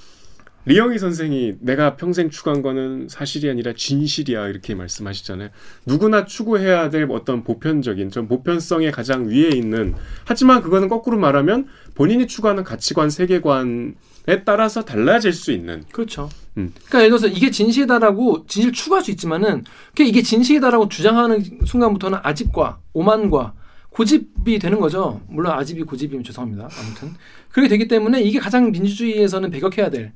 [0.66, 5.50] 리영희 선생이 내가 평생 추구한 거는 사실이 아니라 진실이야 이렇게 말씀하시잖아요.
[5.86, 9.94] 누구나 추구해야 될 어떤 보편적인 좀 보편성의 가장 위에 있는
[10.26, 16.28] 하지만 그거는 거꾸로 말하면 본인이 추구하는 가치관 세계관에 따라서 달라질 수 있는 그렇죠.
[16.58, 16.74] 음.
[16.74, 22.80] 그러니까 예를 들어서 이게 진실이다라고 진실 추구할 수 있지만은 그게 이게 진실이다라고 주장하는 순간부터는 아집과
[22.94, 23.59] 오만과
[24.00, 25.20] 고집이 되는 거죠.
[25.28, 26.70] 물론 아집이 고집이면 죄송합니다.
[26.80, 27.16] 아무튼
[27.52, 30.14] 그렇게 되기 때문에 이게 가장 민주주의에서는 배격해야 될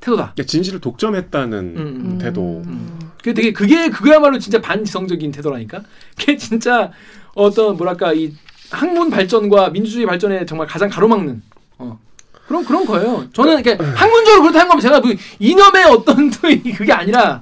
[0.00, 0.32] 태도다.
[0.34, 2.18] 그러니까 진실을 독점했다는 음, 음.
[2.20, 2.62] 태도.
[2.66, 2.98] 음.
[3.16, 5.82] 그게 되게 그게 그야말로 진짜 반지성적인 태도라니까.
[6.18, 6.92] 그게 진짜
[7.34, 8.34] 어떤 뭐랄까 이
[8.70, 11.40] 학문 발전과 민주주의 발전에 정말 가장 가로막는
[11.78, 11.98] 어.
[12.46, 13.26] 그런 그런 거예요.
[13.32, 16.28] 저는 이렇게 학문적으로 그렇다 한 거면 제가 그 이념의 어떤
[16.76, 17.40] 그게 아니라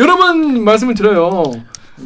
[0.00, 1.44] 여러 번 말씀을 드려요.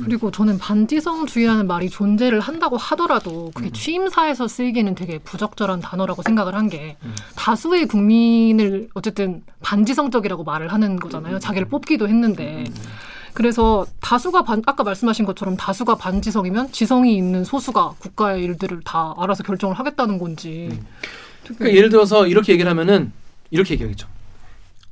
[0.05, 6.97] 그리고 저는 반지성주의라는 말이 존재를 한다고 하더라도 그게 취임사에서 쓰이기는 되게 부적절한 단어라고 생각을 한게
[7.05, 7.15] 음.
[7.37, 11.39] 다수의 국민을 어쨌든 반지성적이라고 말을 하는 거잖아요.
[11.39, 12.65] 자기를 뽑기도 했는데
[13.35, 19.43] 그래서 다수가 반 아까 말씀하신 것처럼 다수가 반지성이면 지성이 있는 소수가 국가의 일들을 다 알아서
[19.43, 20.69] 결정을 하겠다는 건지.
[20.71, 20.87] 음.
[21.43, 23.13] 그러니까 예를 들어서 이렇게 얘기를 하면은
[23.51, 24.09] 이렇게 얘기하겠죠.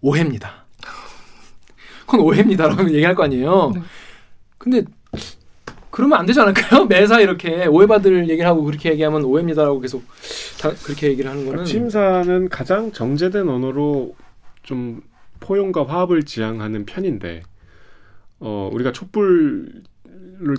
[0.03, 0.65] 오해입니다.
[2.05, 3.73] 그건 오해입니다라고 얘기할 거 아니에요.
[3.75, 3.83] 네.
[4.62, 4.85] 근데
[5.90, 6.85] 그러면 안 되지 않을까요?
[6.87, 10.05] 매사 이렇게 오해받을 얘기를 하고 그렇게 얘기하면 오해입니다라고 계속
[10.61, 14.14] 다 그렇게 얘기를 하는 거는 취임사는 가장 정제된 언어로
[14.62, 15.03] 좀
[15.40, 17.42] 포용과 화합을 지향하는 편인데
[18.38, 19.83] 어 우리가 촛불을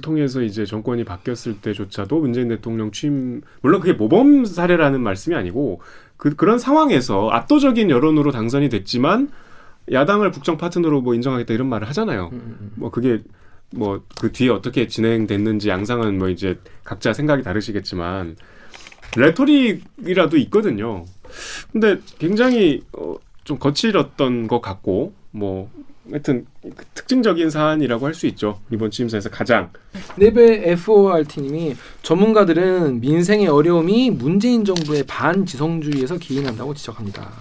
[0.01, 5.79] 통해서 이제 정권이 바뀌었을 때조차도 문재인 대통령 취임 물론 그게 모범 사례라는 말씀이 아니고
[6.17, 9.29] 그 그런 상황에서 압도적인 여론으로 당선이 됐지만
[9.89, 12.29] 야당을 국정 파트너로 뭐 인정하겠다 이런 말을 하잖아요.
[12.33, 12.71] 음, 음.
[12.75, 13.21] 뭐 그게
[13.73, 18.37] 뭐 그 뒤에 어떻게 진행됐는지 양상은 뭐 이제 각자 생각이 다르시겠지만
[19.17, 21.05] 레토릭이라도 있거든요.
[21.71, 25.69] 근데 굉장히 어, 좀 거칠었던 것 같고 뭐
[26.09, 26.45] 하여튼
[26.95, 28.59] 특징적인 사안이라고 할 수 있죠.
[28.71, 29.71] 이번 취임사에서 가장
[30.17, 37.31] 네베 FORT님이 전문가들은 민생의 어려움이 문재인 정부의 반지성주의에서 기인한다고 지적합니다.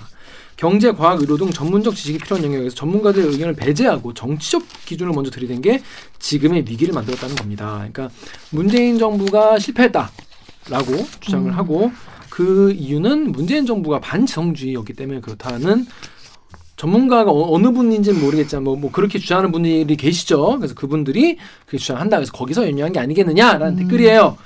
[0.62, 5.60] 경제, 과학, 의료 등 전문적 지식이 필요한 영역에서 전문가들의 의견을 배제하고 정치적 기준을 먼저 들이댄
[5.60, 5.82] 게
[6.20, 7.78] 지금의 위기를 만들었다는 겁니다.
[7.78, 8.10] 그러니까
[8.50, 10.12] 문재인 정부가 실패했다라고
[11.18, 11.58] 주장을 음.
[11.58, 11.90] 하고
[12.30, 15.84] 그 이유는 문재인 정부가 반지성주의였기 때문에 그렇다는
[16.76, 20.58] 전문가가 어, 느 분인지는 모르겠지만 뭐, 뭐 그렇게 주장하는 분들이 계시죠.
[20.58, 22.18] 그래서 그분들이 그렇게 주장한다.
[22.18, 23.76] 그래서 거기서 의미한 게 아니겠느냐라는 음.
[23.80, 24.36] 댓글이에요.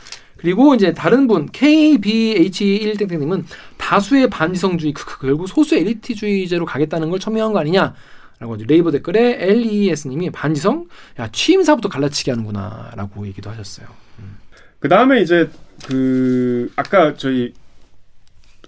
[0.47, 3.43] 그리고 이제 다른 분 KBH1땡땡님은
[3.79, 7.97] 다수의 반지성주의 결국 소수의 엘리트주의제로 가겠다는 걸 첨예한 거 아니냐
[8.39, 10.87] 라고 이제 레이버 댓글에 LES님이 반지성?
[11.19, 13.89] 야 취임사부터 갈라치기 하는구나 라고 얘기도 하셨어요.
[14.79, 15.51] 그 다음에 이제
[15.89, 17.53] 그 아까 저희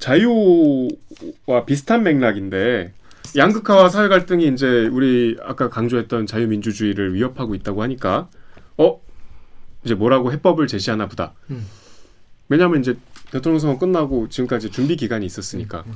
[0.01, 2.93] 자유와 비슷한 맥락인데
[3.37, 8.29] 양극화와 사회 갈등이 이제 우리 아까 강조했던 자유민주주의를 위협하고 있다고 하니까
[8.79, 9.01] 어
[9.89, 11.33] 이제 뭐라고 해법을 제시하나 보다.
[11.51, 11.67] 음.
[12.51, 12.97] 왜냐하면 이제
[13.31, 15.95] 대통령 선거 끝나고 지금까지 준비 기간이 있었으니까 음,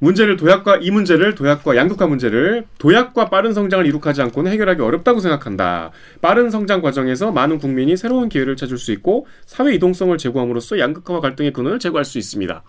[0.00, 5.90] 문제를 도약과 이 문제를 도약과 양극화 문제를 도약과 빠른 성장을 이룩하지 않고는 해결하기 어렵다고 생각한다.
[6.20, 11.52] 빠른 성장 과정에서 많은 국민이 새로운 기회를 찾을 수 있고 사회 이동성을 제고함으로써 양극화와 갈등의
[11.52, 12.62] 근원을 제거할 수 있습니다.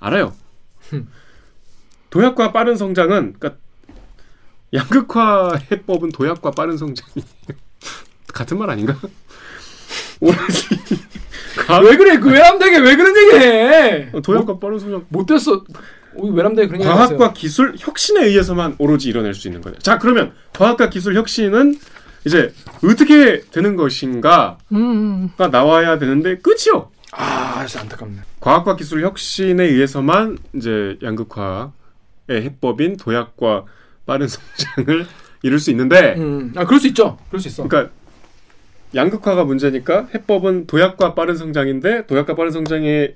[0.00, 0.32] 알아요.
[0.90, 1.08] 흠.
[2.10, 3.60] 도약과 빠른 성장은 그러니까
[4.72, 7.24] 양극화 해법은 도약과 빠른 성장이
[8.34, 8.96] 같은 말 아닌가?
[10.20, 12.18] 왜 그래?
[12.18, 14.12] 그 외람되게 왜 그런 얘기해?
[14.22, 15.64] 도약과 빠른 성장 못 됐어.
[16.14, 19.78] 우리 외람되게 그런 얘기 과학과 기술 혁신에 의해서만 오로지 이뤄낼 수 있는 거예요.
[19.78, 21.78] 자, 그러면 과학과 기술 혁신은
[22.24, 25.50] 이제 어떻게 되는 것인가가 음, 음.
[25.50, 26.90] 나와야 되는데 끝이요.
[27.12, 28.16] 아, 진짜 안타깝네.
[28.40, 31.70] 과학과 기술 혁신에 의해서만 이제 양극화의
[32.30, 33.64] 해법인 도약과
[34.06, 35.06] 빠른 성장을
[35.42, 37.18] 이룰 수 있는데, 음, 아 그럴 수 있죠.
[37.28, 37.68] 그럴 수 있어.
[37.68, 37.92] 그러니까
[38.94, 43.14] 양극화가 문제니까 해법은 도약과 빠른 성장인데 도약과 빠른 성장의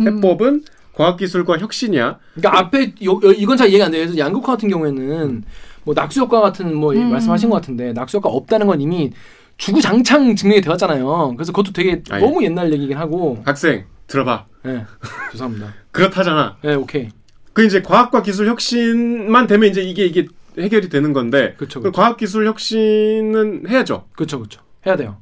[0.00, 0.06] 음.
[0.06, 2.18] 해법은 과학기술과 혁신이야.
[2.34, 4.02] 그러니까 앞에 요, 요- 이건 잘 이해가 안 돼요.
[4.04, 5.44] 그래서 양극화 같은 경우에는
[5.84, 7.10] 뭐 낙수 효과 같은 뭐 음.
[7.10, 9.12] 말씀하신 것 같은데 낙수 효과 없다는 건 이미
[9.58, 11.34] 주구장창 증명이 되었잖아요.
[11.36, 12.22] 그래서 그것도 되게 아니.
[12.24, 13.42] 너무 옛날 얘기긴 하고.
[13.44, 14.46] 학생 들어봐.
[14.64, 14.84] 네,
[15.32, 15.74] 죄송합니다.
[15.92, 16.56] 그렇다잖아.
[16.62, 17.08] 네, 오케이.
[17.52, 20.26] 그 이제 과학과 기술 혁신만 되면 이제 이게 이게
[20.58, 24.06] 해결이 되는 건데 그렇죠, 그 그렇죠, 과학 기술 혁신은 해야죠.
[24.14, 24.60] 그렇죠, 그렇죠.
[24.86, 25.20] 해야 돼요.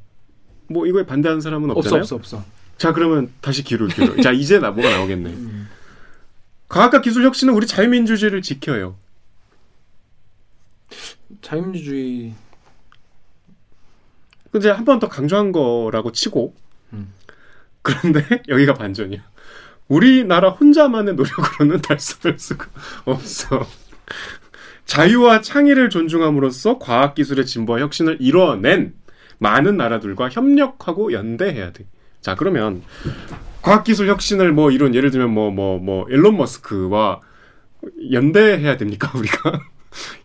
[0.69, 2.01] 뭐 이거에 반대하는 사람은 없어, 없잖아요.
[2.03, 2.45] 없어, 없어.
[2.79, 4.21] 자 그러면 다시 기로 기로.
[4.23, 5.31] 자 이제 나 뭐가 나오겠네.
[5.31, 5.69] 음.
[6.69, 8.97] 과학과 기술 혁신은 우리 자유민주주의를 지켜요.
[11.43, 12.35] 자유민주주의
[14.51, 16.55] 근데 한 번 더 강조한 거라고 치고
[16.93, 17.13] 음.
[17.83, 19.21] 그런데 여기가 반전이야.
[19.89, 22.67] 우리나라 혼자만의 노력으로는 달성할 수가
[23.05, 23.67] 없어.
[24.87, 28.95] 자유와 창의를 존중함으로써 과학기술의 진보와 혁신을 이뤄낸
[29.39, 31.87] 많은 나라들과 협력하고 연대해야 돼.
[32.21, 32.83] 자, 그러면
[33.63, 37.21] 과학기술 혁신을 뭐 이런 예를 들면 뭐 뭐뭐 일론 머스크와
[38.13, 39.61] 연대해야 됩니까 우리가?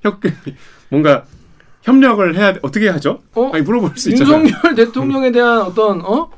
[0.01, 0.19] 협
[0.89, 1.25] 뭔가
[1.83, 2.59] 협력을 해야 돼.
[2.61, 3.21] 어떻게 하죠?
[3.35, 3.51] 어?
[3.53, 4.43] 아니 물어볼 수 있잖아요.
[4.43, 6.29] 윤석열 대통령에 대한 어떤 어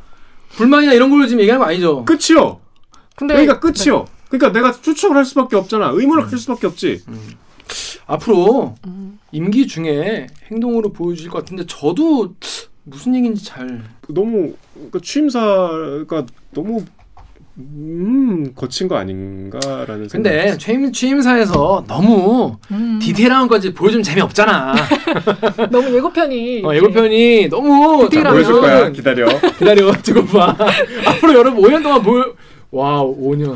[0.56, 2.06] 불만이나 이런 걸 지금 얘기하는 거 아니죠?
[2.06, 2.60] 끝이요.
[3.16, 4.06] 근데 그러니까 끝이요.
[4.30, 5.92] 그러니까 내가 추측을 할 수밖에 없잖아.
[5.94, 7.04] 의문을 가질 수밖에 없지.
[8.06, 9.20] 앞으로 음.
[9.32, 12.36] 임기 중에 행동으로 보여주실 것 같은데 저도
[12.84, 14.54] 무슨 얘기인지 잘 너무
[14.92, 16.84] 그 취임사가 너무
[17.58, 20.58] 음 거친 거 아닌가라는 생각이 근데.
[20.58, 22.98] 취임 취임사에서 너무 음.
[23.02, 24.74] 디테일한 것까지 보여주면 재미 없잖아.
[25.70, 28.90] 너무 예고편이 어, 예고편이 너무 디테일하면- 보여줄 거야.
[28.90, 29.28] 기다려.
[29.60, 30.56] 기다려 두고 봐.
[31.06, 32.34] 앞으로 여러분 5년 동안 보여.
[32.72, 33.56] wow 5년.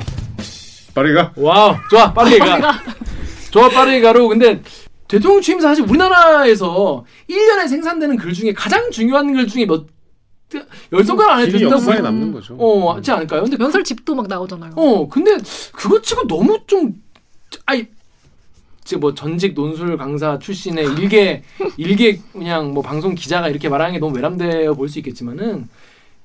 [0.94, 1.32] 빠르게 가.
[1.38, 2.74] wow 좋아 빠르게 가.
[3.50, 4.62] 좋아 빠르게 가로 근데
[5.08, 9.86] 대통령 취임사 사실 우리나라에서 1년에 생산되는 글 중에 가장 중요한 글 중에 몇,
[10.94, 12.56] 열 손가락 안에 든다고 역사에 남는 거죠.
[12.58, 13.44] 어, 맞지 않을까요?
[13.44, 14.72] 근데 면설 집도 막 나오잖아요.
[14.76, 15.38] 어, 근데
[15.74, 17.02] 그거 치고 너무 좀
[17.66, 17.88] 아이
[18.84, 21.44] 지금 뭐 전직 논술 강사 출신의 일개
[21.78, 25.68] 일개 그냥 뭐 방송 기자가 이렇게 말하는 게 너무 외람되어 보일 수 있겠지만은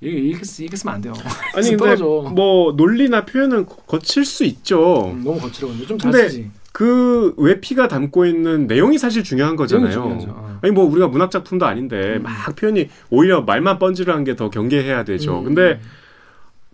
[0.03, 1.13] 이렇게 이렇게, 쓰- 이렇게 쓰면 안 돼요.
[1.55, 2.31] 아니 근데 떨어져.
[2.31, 5.11] 뭐 논리나 표현은 거- 거칠 수 있죠.
[5.13, 6.51] 음, 너무 거칠어 근데 좀잘 근데 쓰지.
[6.73, 10.01] 그 외피가 담고 있는 내용이 사실 중요한 거잖아요.
[10.29, 10.59] 어.
[10.63, 12.23] 아니 뭐 우리가 문학 작품도 아닌데 음.
[12.23, 15.41] 막 표현이 오히려 말만 번지르한 게 더 경계해야 되죠.
[15.41, 15.45] 음.
[15.45, 15.81] 근데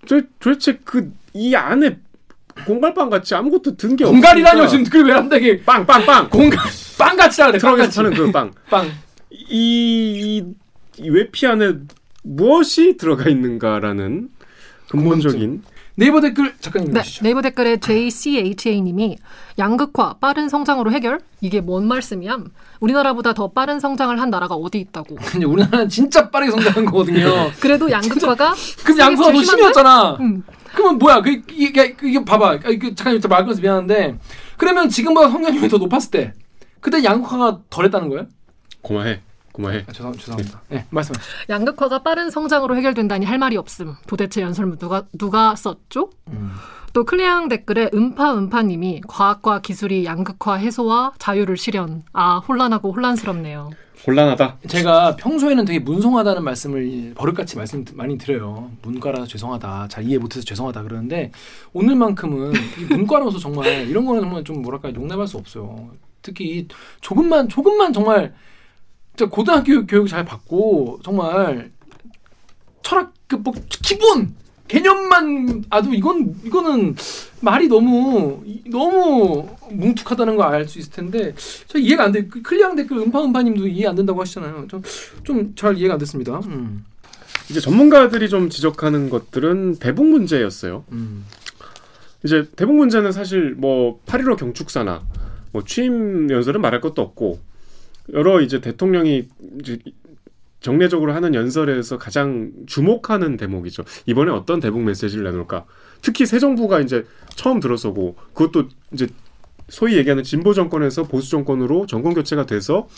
[0.06, 1.98] 도, 도대체 그 이 안에
[2.64, 6.58] 공갈빵 같이 아무것도 든 게 없으니까 공갈이라뇨 지금 그 외람되게 빵빵빵 공갈
[6.98, 7.58] 빵 같이라 그래.
[7.58, 7.96] 트럭에서 빵같이.
[7.96, 8.50] 파는 그 빵.
[8.70, 8.90] 빵.
[9.30, 10.42] 이,
[10.98, 11.74] 이 외피 안에
[12.22, 14.30] 무엇이 들어가 있는가라는
[14.88, 15.62] 근본적인
[15.98, 17.24] 네이버 댓글 작가님 네, 보시죠.
[17.24, 19.16] 네이버 댓글에 JCHA님이
[19.58, 21.20] 양극화, 빠른 성장으로 해결?
[21.40, 22.36] 이게 뭔 말씀이야?
[22.80, 25.14] 우리나라보다 더 빠른 성장을 한 나라가 어디 있다고.
[25.24, 27.50] 근데 우리나라는 진짜 빠르게 성장한 거거든요.
[27.60, 28.54] 그래도 양극화가
[28.84, 29.42] 그럼 양수가 더?
[29.42, 30.16] 심해졌잖아.
[30.20, 30.42] 음,
[30.74, 31.22] 그러면 뭐야?
[31.22, 32.50] 그 이게 이게 봐봐.
[32.64, 34.18] 아, 이게 잠깐 말 끊어서 미안한데
[34.58, 36.32] 그러면 지금보다 성장률이 더 높았을 때
[36.80, 38.26] 그때 양극화가 덜했다는 거예요?
[38.82, 39.22] 고마해
[39.56, 40.60] 고마해 아, 죄송 죄송합니다.
[40.68, 41.30] 네, 말씀하시죠.
[41.48, 43.94] 양극화가 빠른 성장으로 해결된다니 할 말이 없음.
[44.06, 46.10] 도대체 연설문 누가 누가 썼죠?
[46.92, 52.02] 또 클레앙 댓글에 음파 음파님이 과학과 기술이 양극화 해소와 자유를 실현.
[52.12, 53.70] 아 혼란하고 혼란스럽네요.
[54.04, 58.70] 곤란하다 제가 평소에는 되게 문송하다는 말씀을 버릇같이 말씀 많이 드려요.
[58.82, 59.88] 문과라서 죄송하다.
[59.88, 61.32] 잘 이해 못해서 죄송하다 그러는데
[61.72, 65.90] 오늘만큼은 이 문과로서 정말 이런 거는 정말 좀 뭐랄까 용납할 수 없어요.
[66.20, 66.68] 특히 이
[67.00, 68.34] 조금만 조금만 정말
[69.16, 71.70] 진짜 고등학교 교육 잘 받고 정말
[72.82, 74.34] 철학 그뭐 기본
[74.68, 76.94] 개념만 아도 이건 이거는
[77.40, 81.34] 말이 너무 너무 뭉툭하다는 걸 알 수 있을 텐데
[81.66, 82.26] 저 이해가 안 돼.
[82.26, 84.66] 그 클리앙 댓글 음파 음파님도 이해 안 된다고 하시잖아요.
[85.24, 86.40] 좀좀잘 이해가 안 됐습니다.
[86.46, 86.84] 음.
[87.48, 91.24] 이제 전문가들이 좀 지적하는 것들은 대북 문제였어요 음.
[92.24, 95.02] 이제 대북 문제는 사실 뭐8.15 경축사나
[95.52, 97.38] 뭐 취임 연설은 말할 것도 없고
[98.12, 99.28] 여러 이제 대통령이
[99.60, 99.78] 이제
[100.60, 103.84] 정례적으로 하는 연설에서 가장 주목하는 대목이죠.
[104.06, 105.64] 이번에 어떤 대북 메시지를 내놓을까?
[106.02, 109.06] 특히 새 정부가 이제 처음 들어서고 그것도 이제
[109.68, 112.88] 소위 얘기하는 진보 정권에서 보수 정권으로 정권 교체가 돼서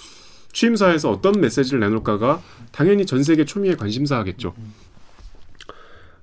[0.53, 2.43] 취임사에서 어떤 메시지를 내놓을까가
[2.73, 4.55] 당연히 전 세계 초미의 관심사겠죠.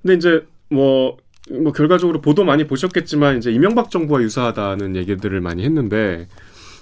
[0.01, 1.17] 근데 이제 뭐,
[1.51, 6.27] 뭐 결과적으로 보도 많이 보셨겠지만 이제 이명박 정부와 유사하다는 얘기들을 많이 했는데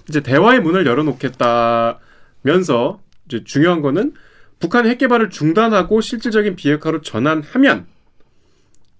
[0.09, 1.99] 이제 대화의 문을 열어놓겠다면서
[3.25, 4.13] 이제 중요한 거는
[4.59, 7.85] 북한의 핵 개발을 중단하고 실질적인 비핵화로 전환하면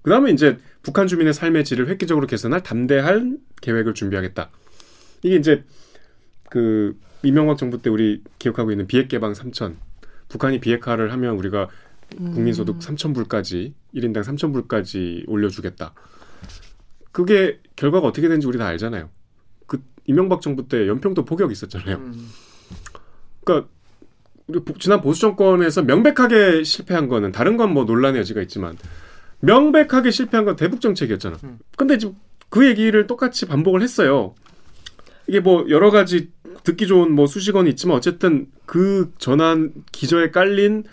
[0.02, 4.50] 그 다음에 이제 북한 주민의 삶의 질을 획기적으로 개선할 담대한 계획을 준비하겠다.
[5.24, 5.64] 이게 이제
[6.50, 9.76] 그 이명박 정부 때 우리 기억하고 있는 비핵 개방 3천
[10.28, 11.70] 북한이 비핵화를 하면 우리가
[12.18, 15.94] 국민 소득 3천 불까지 1인당 3천 불까지 올려주겠다.
[17.12, 19.10] 그게 결과가 어떻게 되는지 우리 다 알잖아요.
[20.06, 21.98] 그 이명박 정부 때 연평도 포격 있었잖아요.
[21.98, 22.30] 음.
[23.44, 23.70] 그러니까
[24.80, 28.78] 지난 보수 정권에서 명백하게 실패한 거는 다른 건 뭐 논란의 여지가 있지만
[29.40, 31.38] 명백하게 실패한 건 대북 정책이었잖아.
[31.44, 31.60] 음.
[31.78, 32.16] 근데 지금
[32.50, 34.36] 그 얘기를 똑같이 반복을 했어요.
[35.28, 36.30] 이게 뭐 여러 가지
[36.64, 40.84] 듣기 좋은 뭐 수식어는 있지만 어쨌든 그 전환 기저에 깔린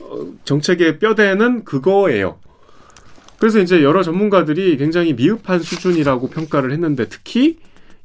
[0.00, 2.38] 어, 정책의 뼈대는 그거예요.
[3.38, 7.58] 그래서 이제 여러 전문가들이 굉장히 미흡한 수준이라고 평가를 했는데 특히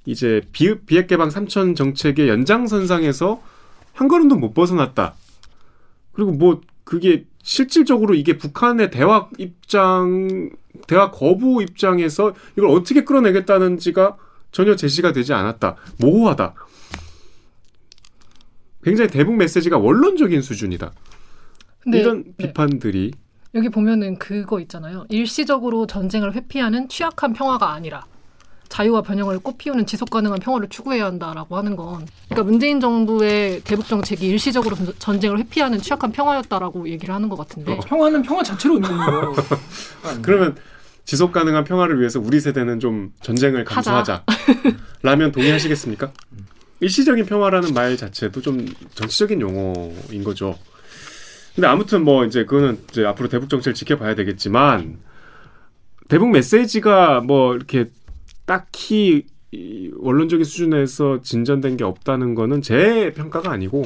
[0.05, 3.41] 이제 비, 비핵 개방 3천 정책의 연장선상에서
[3.93, 5.15] 한 걸음도 못 벗어났다.
[6.11, 10.49] 그리고 뭐 그게 실질적으로 이게 북한의 대화 입장,
[10.87, 14.17] 대화 거부 입장에서 이걸 어떻게 끌어내겠다는지가
[14.51, 15.75] 전혀 제시가 되지 않았다.
[15.99, 16.53] 모호하다.
[18.83, 20.91] 굉장히 대북 메시지가 원론적인 수준이다.
[21.79, 22.47] 근데 이런 네.
[22.47, 23.11] 비판들이
[23.55, 25.05] 여기 보면은 그거 있잖아요.
[25.09, 28.05] 일시적으로 전쟁을 회피하는 취약한 평화가 아니라
[28.69, 34.27] 자유와 변형을 꽃피우는 지속 가능한 평화를 추구해야 한다라고 하는 건 그러니까 문재인 정부의 대북 정책이
[34.27, 37.79] 일시적으로 전- 전쟁을 회피하는 취약한 평화였다라고 얘기를 하는 것 같은데 어.
[37.79, 39.33] 평화는 평화 자체로 있는 거.
[40.21, 40.55] 그러면
[41.05, 44.23] 지속 가능한 평화를 위해서 우리 세대는 좀 전쟁을 감수하자.
[45.03, 46.11] 라면 동의하시겠습니까?
[46.79, 50.57] 일시적인 평화라는 말 자체도 좀 정치적인 용어인 거죠.
[51.53, 54.97] 근데 아무튼 뭐 이제 그거는 이제 앞으로 대북 정책을 지켜봐야 되겠지만
[56.09, 57.89] 대북 메시지가 뭐 이렇게
[58.45, 63.85] 딱히 이 원론적인 수준에서 진전된 게 없다는 거는 제 평가가 아니고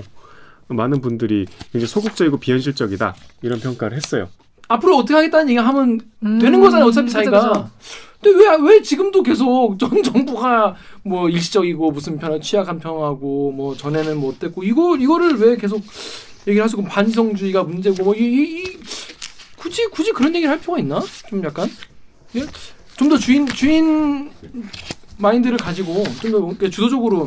[0.67, 4.29] 많은 분들이 굉장히 소극적이고 비현실적이다 이런 평가를 했어요.
[4.67, 6.87] 앞으로 어떻게 하겠다는 얘기 하면 음, 되는 거잖아요.
[6.87, 7.69] 어차피 자기가 그죠.
[8.21, 13.75] 근데 왜 왜 지금도 계속 전 정부가 뭐 일시적이고 무슨 편을 취약 한 평하고 뭐
[13.75, 15.81] 전에는 뭐 어땠고 이거 이거를 왜 계속
[16.47, 18.77] 얘기를 하시고 반지성주의가 문제고 뭐이 이,
[19.57, 21.01] 굳이 굳이 그런 얘기를 할 필요가 있나?
[21.29, 21.69] 좀 약간
[22.35, 22.41] 예?
[22.99, 24.29] 좀 더 주인 주인
[25.17, 27.25] 마인드를 가지고 좀더 주도적으로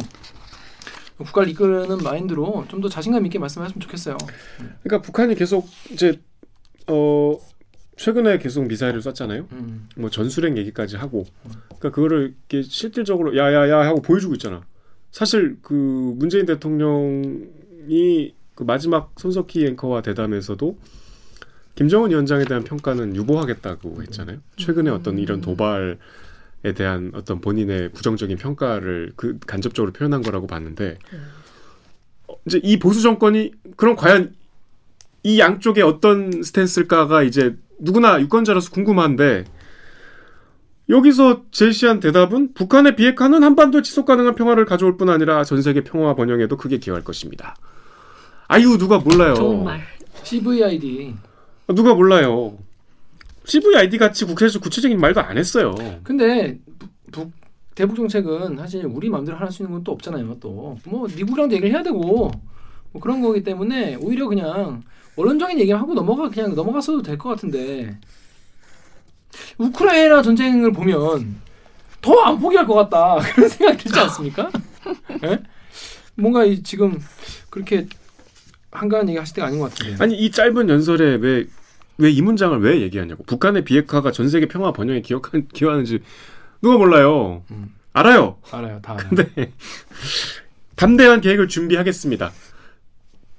[1.16, 4.18] 국가를 이끄는 마인드로 좀 더 자신감 있게 말씀하셨으면 좋겠어요.
[4.82, 6.20] 그러니까 북한이 계속 이제
[6.88, 7.38] 어
[7.96, 9.46] 최근에 계속 미사일을 쐈잖아요.
[9.52, 9.88] 음.
[9.96, 11.24] 뭐 전술핵 얘기까지 하고,
[11.68, 14.62] 그러니까 그거를 이렇게 실질적으로 야야야 하고 보여주고 있잖아.
[15.10, 15.74] 사실 그
[16.16, 20.76] 문재인 대통령이 그 마지막 손석희 앵커와 대담에서도
[21.74, 24.38] 김정은 위원장에 대한 평가는 유보하겠다고 했잖아요.
[24.56, 25.96] 최근에 어떤 이런 도발에
[26.74, 30.98] 대한 어떤 본인의 부정적인 평가를 그 간접적으로 표현한 거라고 봤는데
[32.28, 34.34] 어, 이제 이 보수 정권이 그럼 과연
[35.22, 39.44] 이 양쪽에 어떤 스탠스일까가 이제 누구나 유권자로서 궁금한데
[40.88, 46.14] 여기서 제시한 대답은 북한의 비핵화는 한반도 지속 가능한 평화를 가져올 뿐 아니라 전 세계 평화
[46.14, 47.56] 번영에도 크게 기여할 것입니다.
[48.48, 49.34] 아유 누가 몰라요.
[49.34, 49.80] 좋은 말.
[50.22, 51.14] CVID.
[51.74, 52.56] 누가 몰라요.
[53.44, 55.74] CVID 같이 국회에서 구체적인 말도 안 했어요.
[56.04, 57.32] 근데 북, 북-
[57.74, 60.38] 대북 정책은 사실 우리 마음대로 할 수 있는 건 또 없잖아요.
[60.40, 60.78] 또뭐
[61.16, 62.30] 미국이랑도 얘기를 해야 되고
[62.92, 64.82] 뭐 그런 거기 때문에 오히려 그냥
[65.16, 67.98] 원론적인 얘기만 하고 넘어가 그냥 넘어갔어도 될 것 같은데
[69.58, 71.40] 우크라이나 전쟁을 보면
[72.00, 74.50] 더 안 포기할 것 같다 그런 생각이 들지 않습니까?
[75.24, 75.38] 예?
[76.14, 76.98] 뭔가 이 지금
[77.50, 77.86] 그렇게
[78.70, 80.02] 한가한 얘기 하실 때가 아닌 것 같은데.
[80.02, 81.46] 아니 이 짧은 연설에 왜
[82.02, 83.22] 왜 이 문장을 왜 얘기하냐고.
[83.24, 86.00] 북한의 비핵화가 전 세계 평화 번영에 기여한, 기여하는지
[86.60, 87.44] 누가 몰라요.
[87.50, 87.74] 음.
[87.92, 88.38] 알아요.
[88.50, 88.94] 알아요, 다.
[88.94, 89.08] 알아요.
[89.08, 89.52] 근데
[90.76, 92.32] 담대한 계획을 준비하겠습니다.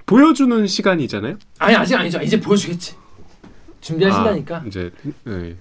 [0.05, 1.37] 보여주는 시간이잖아요.
[1.59, 2.21] 아니 아직 아니죠.
[2.21, 2.95] 이제 보여주겠지.
[3.81, 4.91] 준비하신다니까 아, 이제
[5.25, 5.55] 네.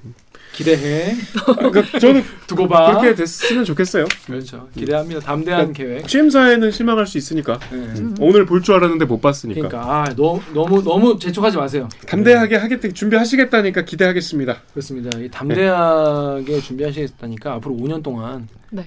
[0.53, 1.15] 기대해.
[1.57, 2.87] 그러니까 저는 두고 봐.
[2.99, 4.05] 그렇게 됐으면 좋겠어요.
[4.27, 4.69] 그렇죠.
[4.77, 5.21] 기대합니다.
[5.21, 6.07] 담대한 계획.
[6.07, 7.59] 취임사에는 실망할 수 있으니까.
[7.71, 7.95] 네.
[8.21, 9.69] 오늘 볼 줄 알았는데 못 봤으니까.
[9.69, 11.89] 그러니까 아, 너무 너무 너무 재촉하지 마세요.
[12.07, 14.63] 담대하게 하겠다 준비하시겠다니까 기대하겠습니다.
[14.73, 15.19] 그렇습니다.
[15.19, 18.87] 이 담대하게 준비하시겠다니까 앞으로 5년 동안 네.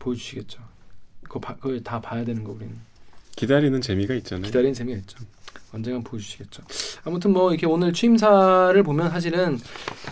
[0.00, 0.60] 보여주시겠죠.
[1.22, 2.74] 그거 봐- 그걸 다 봐야 되는 거 우리는
[3.36, 4.44] 기다리는 재미가 있잖아요.
[4.46, 5.18] 기다리는 재미가 있죠.
[5.76, 6.62] 언젠간 보여주시겠죠.
[7.04, 9.58] 아무튼 뭐 이렇게 오늘 취임사를 보면 사실은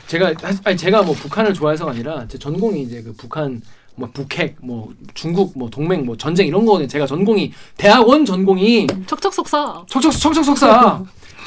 [0.07, 3.61] 제가 사- 아니 제가 뭐 북한을 좋아해서가 아니라 제 전공이 이제 그 북한
[3.97, 6.89] 뭐 북핵 뭐 중국 뭐 동맹 뭐 전쟁 이런 거거든요.
[6.89, 9.85] 제가 전공이 대학원 전공이 척척 속사.
[9.89, 11.03] 척척 척척 석사.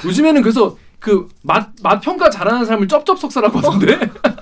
[0.06, 4.00] 요즘에는 그래서 그 맛 맛 평가 잘하는 사람을 쩝쩝 석사라고 하던데.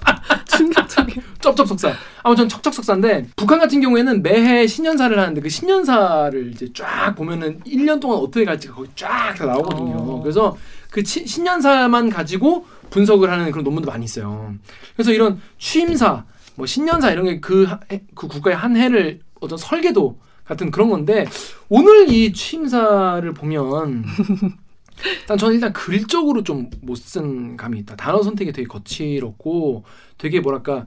[1.46, 1.56] 충격적인.
[1.56, 1.94] 쩝쩝 석사.
[2.24, 8.00] 아무튼 척척 석사인데 북한 같은 경우에는 매해 신년사를 하는데 그 신년사를 이제 쫙 보면은 1년
[8.00, 9.96] 동안 어떻게 갈지 거기 쫙 다 나오거든요.
[9.98, 10.22] 어.
[10.22, 10.58] 그래서
[10.90, 14.54] 그 치- 신년사만 가지고 분석을 하는 그런 논문도 많이 있어요.
[14.96, 16.24] 그래서 이런 취임사,
[16.56, 17.68] 뭐 신년사 이런 게그
[18.16, 21.26] 그 국가의 한 해를 어떤 설계도 같은 그런 건데
[21.70, 24.06] 오늘 이 취임사를 보면
[25.22, 27.96] 일단 저는 일단 글적으로 좀 못 쓴 감이 있다.
[27.98, 29.84] 단어 선택이 되게 거칠었고
[30.18, 30.86] 되게 뭐랄까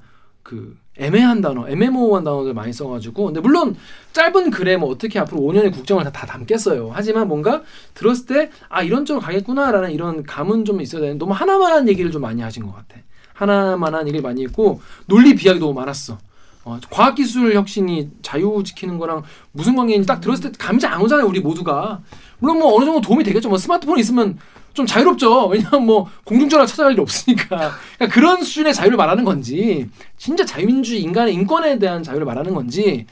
[0.49, 3.77] 그 애매한 단어, 애매모호한 단어들 많이 써가지고 근데 물론
[4.15, 6.91] 짧은 글에 뭐 어떻게 앞으로 5년의 국정을 다, 다 담겠어요.
[6.95, 11.87] 하지만 뭔가 들었을 때 아 이런 쪽으로 가겠구나라는 이런 감은 좀 있어야 되는 너무 하나만한
[11.87, 12.97] 얘기를 좀 많이 하신 것 같아.
[13.35, 16.17] 하나만한 얘기를 많이 했고 논리 비약이 너무 많았어.
[16.65, 21.27] 어, 과학기술 혁신이 자유 지키는 거랑 무슨 관계인지 딱 들었을 때 감이 잘 안 오잖아요.
[21.27, 22.01] 우리 모두가.
[22.39, 23.51] 물론 뭐 어느 정도 도움이 되겠죠.
[23.51, 24.39] 뭐 스마트폰 있으면
[24.79, 25.49] 좀 자유롭죠.
[25.49, 27.73] 왜냐면 뭐 공중전화 찾아갈 일 없으니까.
[27.97, 33.05] 그러니까 그런 수준의 자유를 말하는 건지, 진짜 자유민주주의 인간의 인권에 대한 자유를 말하는 건지,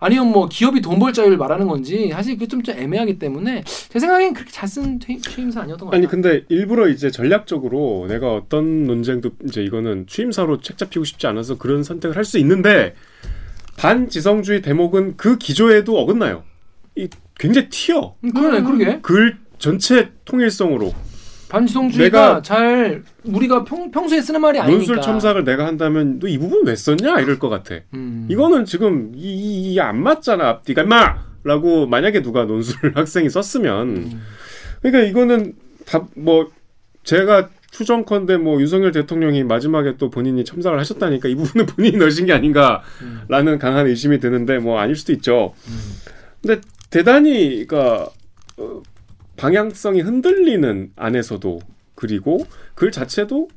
[0.00, 3.98] 아니면 뭐 기업이 돈 벌 자유를 말하는 건지, 사실 그게 좀, 좀 애매하기 때문에 제
[3.98, 5.98] 생각엔 그렇게 잘 쓴 취임사 아니었던 것 같아요.
[5.98, 11.56] 아니 근데 일부러 이제 전략적으로 내가 어떤 논쟁도 이제 이거는 취임사로 책 잡히고 싶지 않아서
[11.56, 12.94] 그런 선택을 할 수 있는데
[13.78, 16.42] 반지성주의 대목은 그 기조에도 어긋나요.
[16.96, 18.14] 이 굉장히 튀어.
[18.24, 18.98] 음, 그러네, 그러게.
[19.00, 20.94] 글 전체 통일성으로
[21.48, 24.76] 반지성주의가 잘 우리가 평, 평소에 쓰는 말이 아니니까.
[24.78, 27.76] 논술 첨삭을 내가 한다면 너 이 부분 왜 썼냐 이럴 것 같아.
[27.94, 28.26] 음.
[28.30, 34.22] 이거는 지금 이게 안 맞잖아 앞뒤가 마라고 만약에 누가 논술 학생이 썼으면 음.
[34.82, 35.54] 그러니까 이거는
[35.86, 36.50] 다 뭐
[37.04, 42.34] 제가 추정컨대 뭐 윤석열 대통령이 마지막에 또 본인이 첨삭을 하셨다니까 이 부분은 본인이 넣으신 게
[42.34, 42.82] 아닌가라는
[43.54, 43.58] 음.
[43.58, 45.54] 강한 의심이 드는데 뭐 아닐 수도 있죠.
[45.68, 45.78] 음.
[46.42, 46.60] 근데
[46.90, 48.10] 대단히 그러니까
[48.58, 48.82] 어,
[49.38, 51.60] 방향성이 흔들리는 안에서도
[51.94, 53.48] 그리고 글 자체도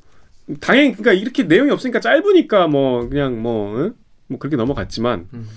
[0.60, 3.94] 당연히 그러니까 이렇게 내용이 없으니까 짧으니까 뭐 그냥 뭐, 응?
[4.28, 5.48] 뭐 그렇게 넘어갔지만 음.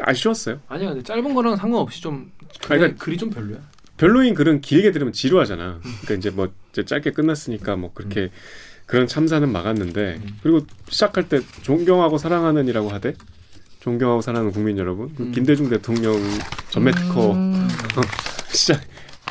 [0.00, 0.60] 아쉬웠어요.
[0.68, 2.30] 아니야, 근데 짧은 거랑 상관없이 좀
[2.64, 3.58] 그러니까- 글이 좀 별로야.
[3.96, 5.80] 별로인 글은 길게 들으면 지루하잖아.
[5.82, 8.30] 그러니까 이제 뭐 이제 짧게 끝났으니까 뭐 그렇게
[8.86, 10.38] 그런 참사는 막았는데 음.
[10.42, 13.14] 그리고 시작할 때 존경하고 사랑하는이라고 하대.
[13.80, 15.12] 존경하고 사랑하는 국민 여러분.
[15.16, 15.32] 그 음.
[15.32, 16.14] 김대중 대통령
[16.70, 17.68] 전매 특허 음.
[18.52, 18.80] 시작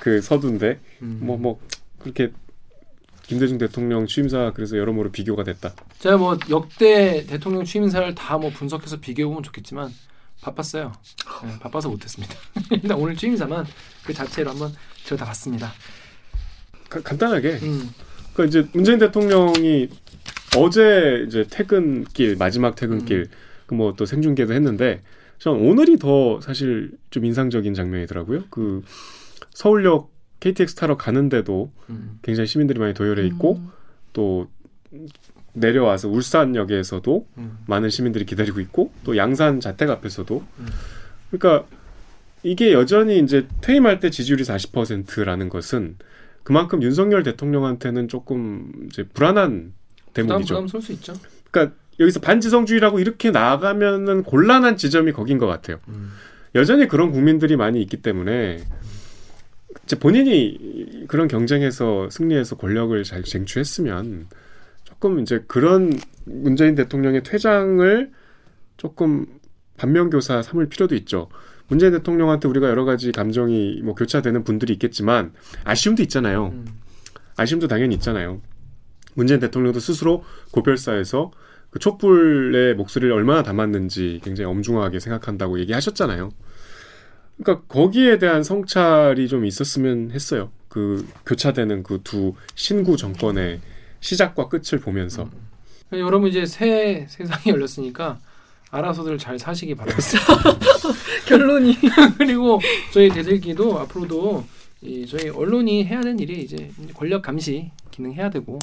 [0.01, 1.19] 그 서두인데 음.
[1.23, 1.59] 뭐뭐
[1.99, 2.31] 그렇게
[3.23, 5.73] 김대중 대통령 취임사 그래서 여러모로 비교가 됐다.
[5.99, 9.91] 제가 뭐 역대 대통령 취임사를 다 뭐 분석해서 비교해 보면 좋겠지만
[10.41, 10.93] 바빴어요.
[11.43, 12.33] 네, 바빠서 못했습니다.
[12.71, 13.65] 일단 오늘 취임사만
[14.05, 14.71] 그 자체로 한번
[15.05, 15.71] 들여다봤습니다.
[16.89, 17.89] 가- 간단하게 음,
[18.33, 19.89] 그 이제 문재인 대통령이
[20.55, 23.27] 어제 이제 퇴근길 마지막 퇴근길
[23.65, 25.01] 그뭐또 생중계도 했는데
[25.39, 28.45] 전 오늘이 더 사실 좀 인상적인 장면이더라고요.
[28.49, 28.83] 그
[29.57, 33.71] 서울역 KTX 타러 가는데도 음, 굉장히 시민들이 많이 도열해 있고 음.
[34.13, 34.47] 또
[35.53, 40.65] 내려와서 울산역에서도 음, 많은 시민들이 기다리고 있고 또 양산 자택 앞에서도 음.
[41.31, 41.67] 그러니까
[42.43, 45.95] 이게 여전히 이제 퇴임할 때 지지율이 40%라는 것은
[46.43, 49.73] 그만큼 윤석열 대통령한테는 조금 이제 불안한
[50.13, 50.53] 부담 대목이죠.
[50.53, 51.13] 부담 쏠수 있죠.
[51.49, 55.79] 그러니까 여기서 반지성주의라고 이렇게 나아가면은 곤란한 지점이 거긴 것 같아요.
[55.87, 56.11] 음,
[56.53, 58.59] 여전히 그런 국민들이 많이 있기 때문에
[59.99, 64.27] 본인이 그런 경쟁에서 승리해서 권력을 잘 쟁취했으면
[64.83, 68.11] 조금 이제 그런 문재인 대통령의 퇴장을
[68.77, 69.25] 조금
[69.77, 71.29] 반면교사 삼을 필요도 있죠.
[71.67, 76.47] 문재인 대통령한테 우리가 여러 가지 감정이 뭐 교차되는 분들이 있겠지만 아쉬움도 있잖아요.
[76.47, 76.65] 음,
[77.35, 78.41] 아쉬움도 당연히 있잖아요.
[79.13, 81.31] 문재인 대통령도 스스로 고별사에서
[81.69, 86.29] 그 촛불의 목소리를 얼마나 담았는지 굉장히 엄중하게 생각한다고 얘기하셨잖아요.
[87.41, 90.49] 그러니까 거기에 대한 성찰이 좀 있었으면 했어요.
[90.69, 93.61] 그 교차되는 그 두 신구 정권의
[93.99, 95.47] 시작과 끝을 보면서 음.
[95.99, 98.19] 여러분 이제 새 세상이 열렸으니까
[98.69, 100.03] 알아서들 잘 사시기 바랍니다.
[101.25, 101.77] 결론이
[102.17, 102.59] 그리고
[102.93, 104.43] 저희 대들기도 앞으로도
[104.81, 108.59] 이 저희 언론이 해야 되는 일이 이제 권력 감시 기능 해야 되고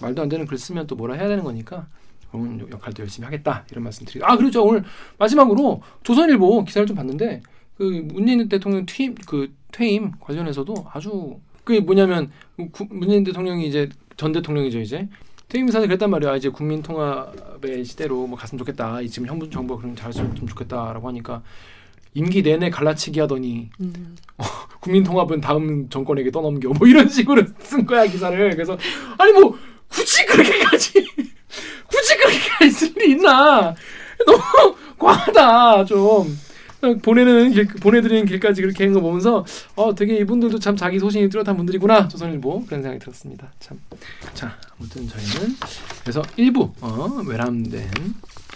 [0.00, 1.86] 말도 안 되는 글 쓰면 또 뭐라 해야 되는 거니까
[2.30, 4.84] 그런 역할도 열심히 하겠다 이런 말씀 드리고 아 그리고 저 오늘
[5.18, 7.42] 마지막으로 조선일보 기사를 좀 봤는데
[7.76, 12.30] 그 문재인 대통령 퇴임 그 퇴임 관련해서도 아주 그게 뭐냐면
[12.72, 15.08] 구- 문재인 대통령이 이제 전 대통령이죠 이제.
[15.48, 16.36] 퇴임 사에 그랬단 말이야.
[16.36, 19.00] 이제 국민 통합의 시대로 뭐 갔으면 좋겠다.
[19.02, 21.42] 이 지금 현 정부가 그럼 잘했으면 좀 좋겠다라고 하니까
[22.14, 24.16] 임기 내내 갈라치기 하더니 음.
[24.80, 26.70] 국민 통합은 다음 정권에게 떠넘겨.
[26.70, 28.50] 뭐 이런 식으로 쓴 거야 기사를.
[28.50, 28.76] 그래서
[29.18, 29.56] 아니 뭐
[29.88, 30.92] 굳이 그렇게까지.
[31.86, 33.74] 굳이 그렇게까지 쓸 일이 있나.
[34.26, 36.26] 너무 과하다 좀
[36.98, 39.44] 보내는 길, 보내드리는 길까지 그렇게 하는 거 보면서
[39.76, 43.78] 어 되게 이분들도 참 자기 소신이 뚜렷한 분들이구나 조선일보 그런 생각이 들었습니다 참
[44.34, 45.56] 자 아무튼 저희는
[46.02, 47.90] 그래서 일부 어 외람된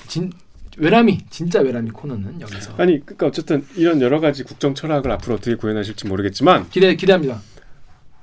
[0.07, 0.33] 진
[0.77, 5.57] 외람이 진짜 외람이 코너는 여기서 아니 그러니까 어쨌든 이런 여러 가지 국정 철학을 앞으로 어떻게
[5.57, 7.41] 구현하실지 모르겠지만 기대 기대합니다.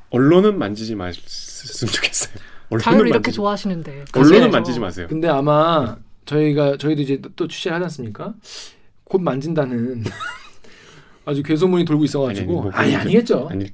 [0.10, 2.34] 언론은 만지지 마셨으면 좋겠어요.
[2.70, 5.08] 언론은 자유를 이렇게 만지지, 좋아하시는데 언론은 만지지 마세요.
[5.10, 8.34] 근데 아마 저희가 저희도 이제 또 취재를 하지 않습니까?
[9.06, 10.04] 곧 만진다는
[11.26, 13.66] 아주 괴소문이 돌고 있어가지고 뭐 아니, 그런 아니, 겠죠 아니,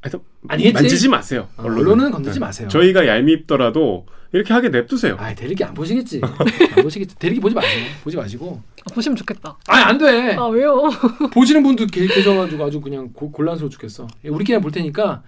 [0.00, 0.74] 하여튼 아니겠지.
[0.74, 1.48] 만지지 마세요.
[1.56, 2.44] 어, 언론은, 언론은 건들지 네.
[2.44, 2.68] 마세요.
[2.68, 5.16] 저희가 얄밉더라도 이렇게 하게 냅두세요.
[5.18, 6.20] 아 대리기 안 보시겠지.
[6.76, 7.16] 안 보시겠지.
[7.16, 7.84] 대리기 보지 마세요.
[8.02, 8.60] 보지 마시고.
[8.84, 9.56] 아, 보시면 좋겠다.
[9.68, 10.34] 아니 안 돼.
[10.34, 10.90] 아 왜요?
[11.32, 14.06] 보시는 분도 계, 계셔가지고 아주 그냥 고, 곤란스러워 죽겠어.
[14.24, 15.22] 예, 우리끼리 볼 테니까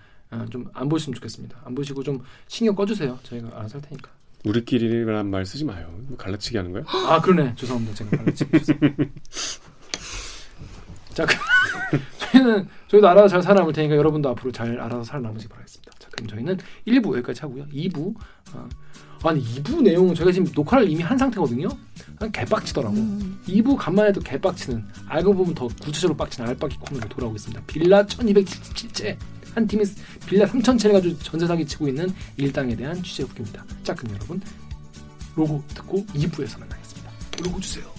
[0.51, 1.57] 좀 안 보시면 좋겠습니다.
[1.65, 3.19] 안 보시고 좀 신경 꺼주세요.
[3.23, 4.11] 저희가 알아서 할 테니까.
[4.47, 5.89] 우리끼리란 말 쓰지 마요.
[6.09, 6.83] 뭐 갈라치기 하는 거야?
[7.09, 7.55] 아 그러네.
[7.57, 7.95] 죄송합니다.
[7.95, 9.05] 제가 죄송합니다.
[11.15, 11.35] 자, 그,
[12.31, 15.93] 저희는 저희도 알아서 잘 살아남을 테니까 여러분도 앞으로 잘 알아서 살아남으시기 바라겠습니다.
[15.99, 17.65] 자, 그럼 저희는 1부 여기까지 하고요.
[17.69, 18.15] 2부
[18.53, 18.69] 어,
[19.25, 21.69] 아니 2부 내용 저희가 지금 녹화를 이미 한 상태거든요.
[22.19, 22.95] 난 개빡치더라고.
[22.95, 23.41] 음.
[23.49, 27.63] 2부 간만에 또 개빡치는 알고 보면 더 구체적으로 빡치는 알빡이 코너로 돌아오고 있습니다.
[27.67, 29.17] 빌라 1277채
[29.57, 29.85] 한 팀이
[30.27, 33.65] 빌라 3000채를 가지고 전세 사기 치고 있는 일당에 대한 취재 후기입니다.
[33.83, 34.41] 자 그럼 여러분
[35.35, 37.11] 로고 듣고 2부에서 만나겠습니다.
[37.43, 37.96] 로고 주세요.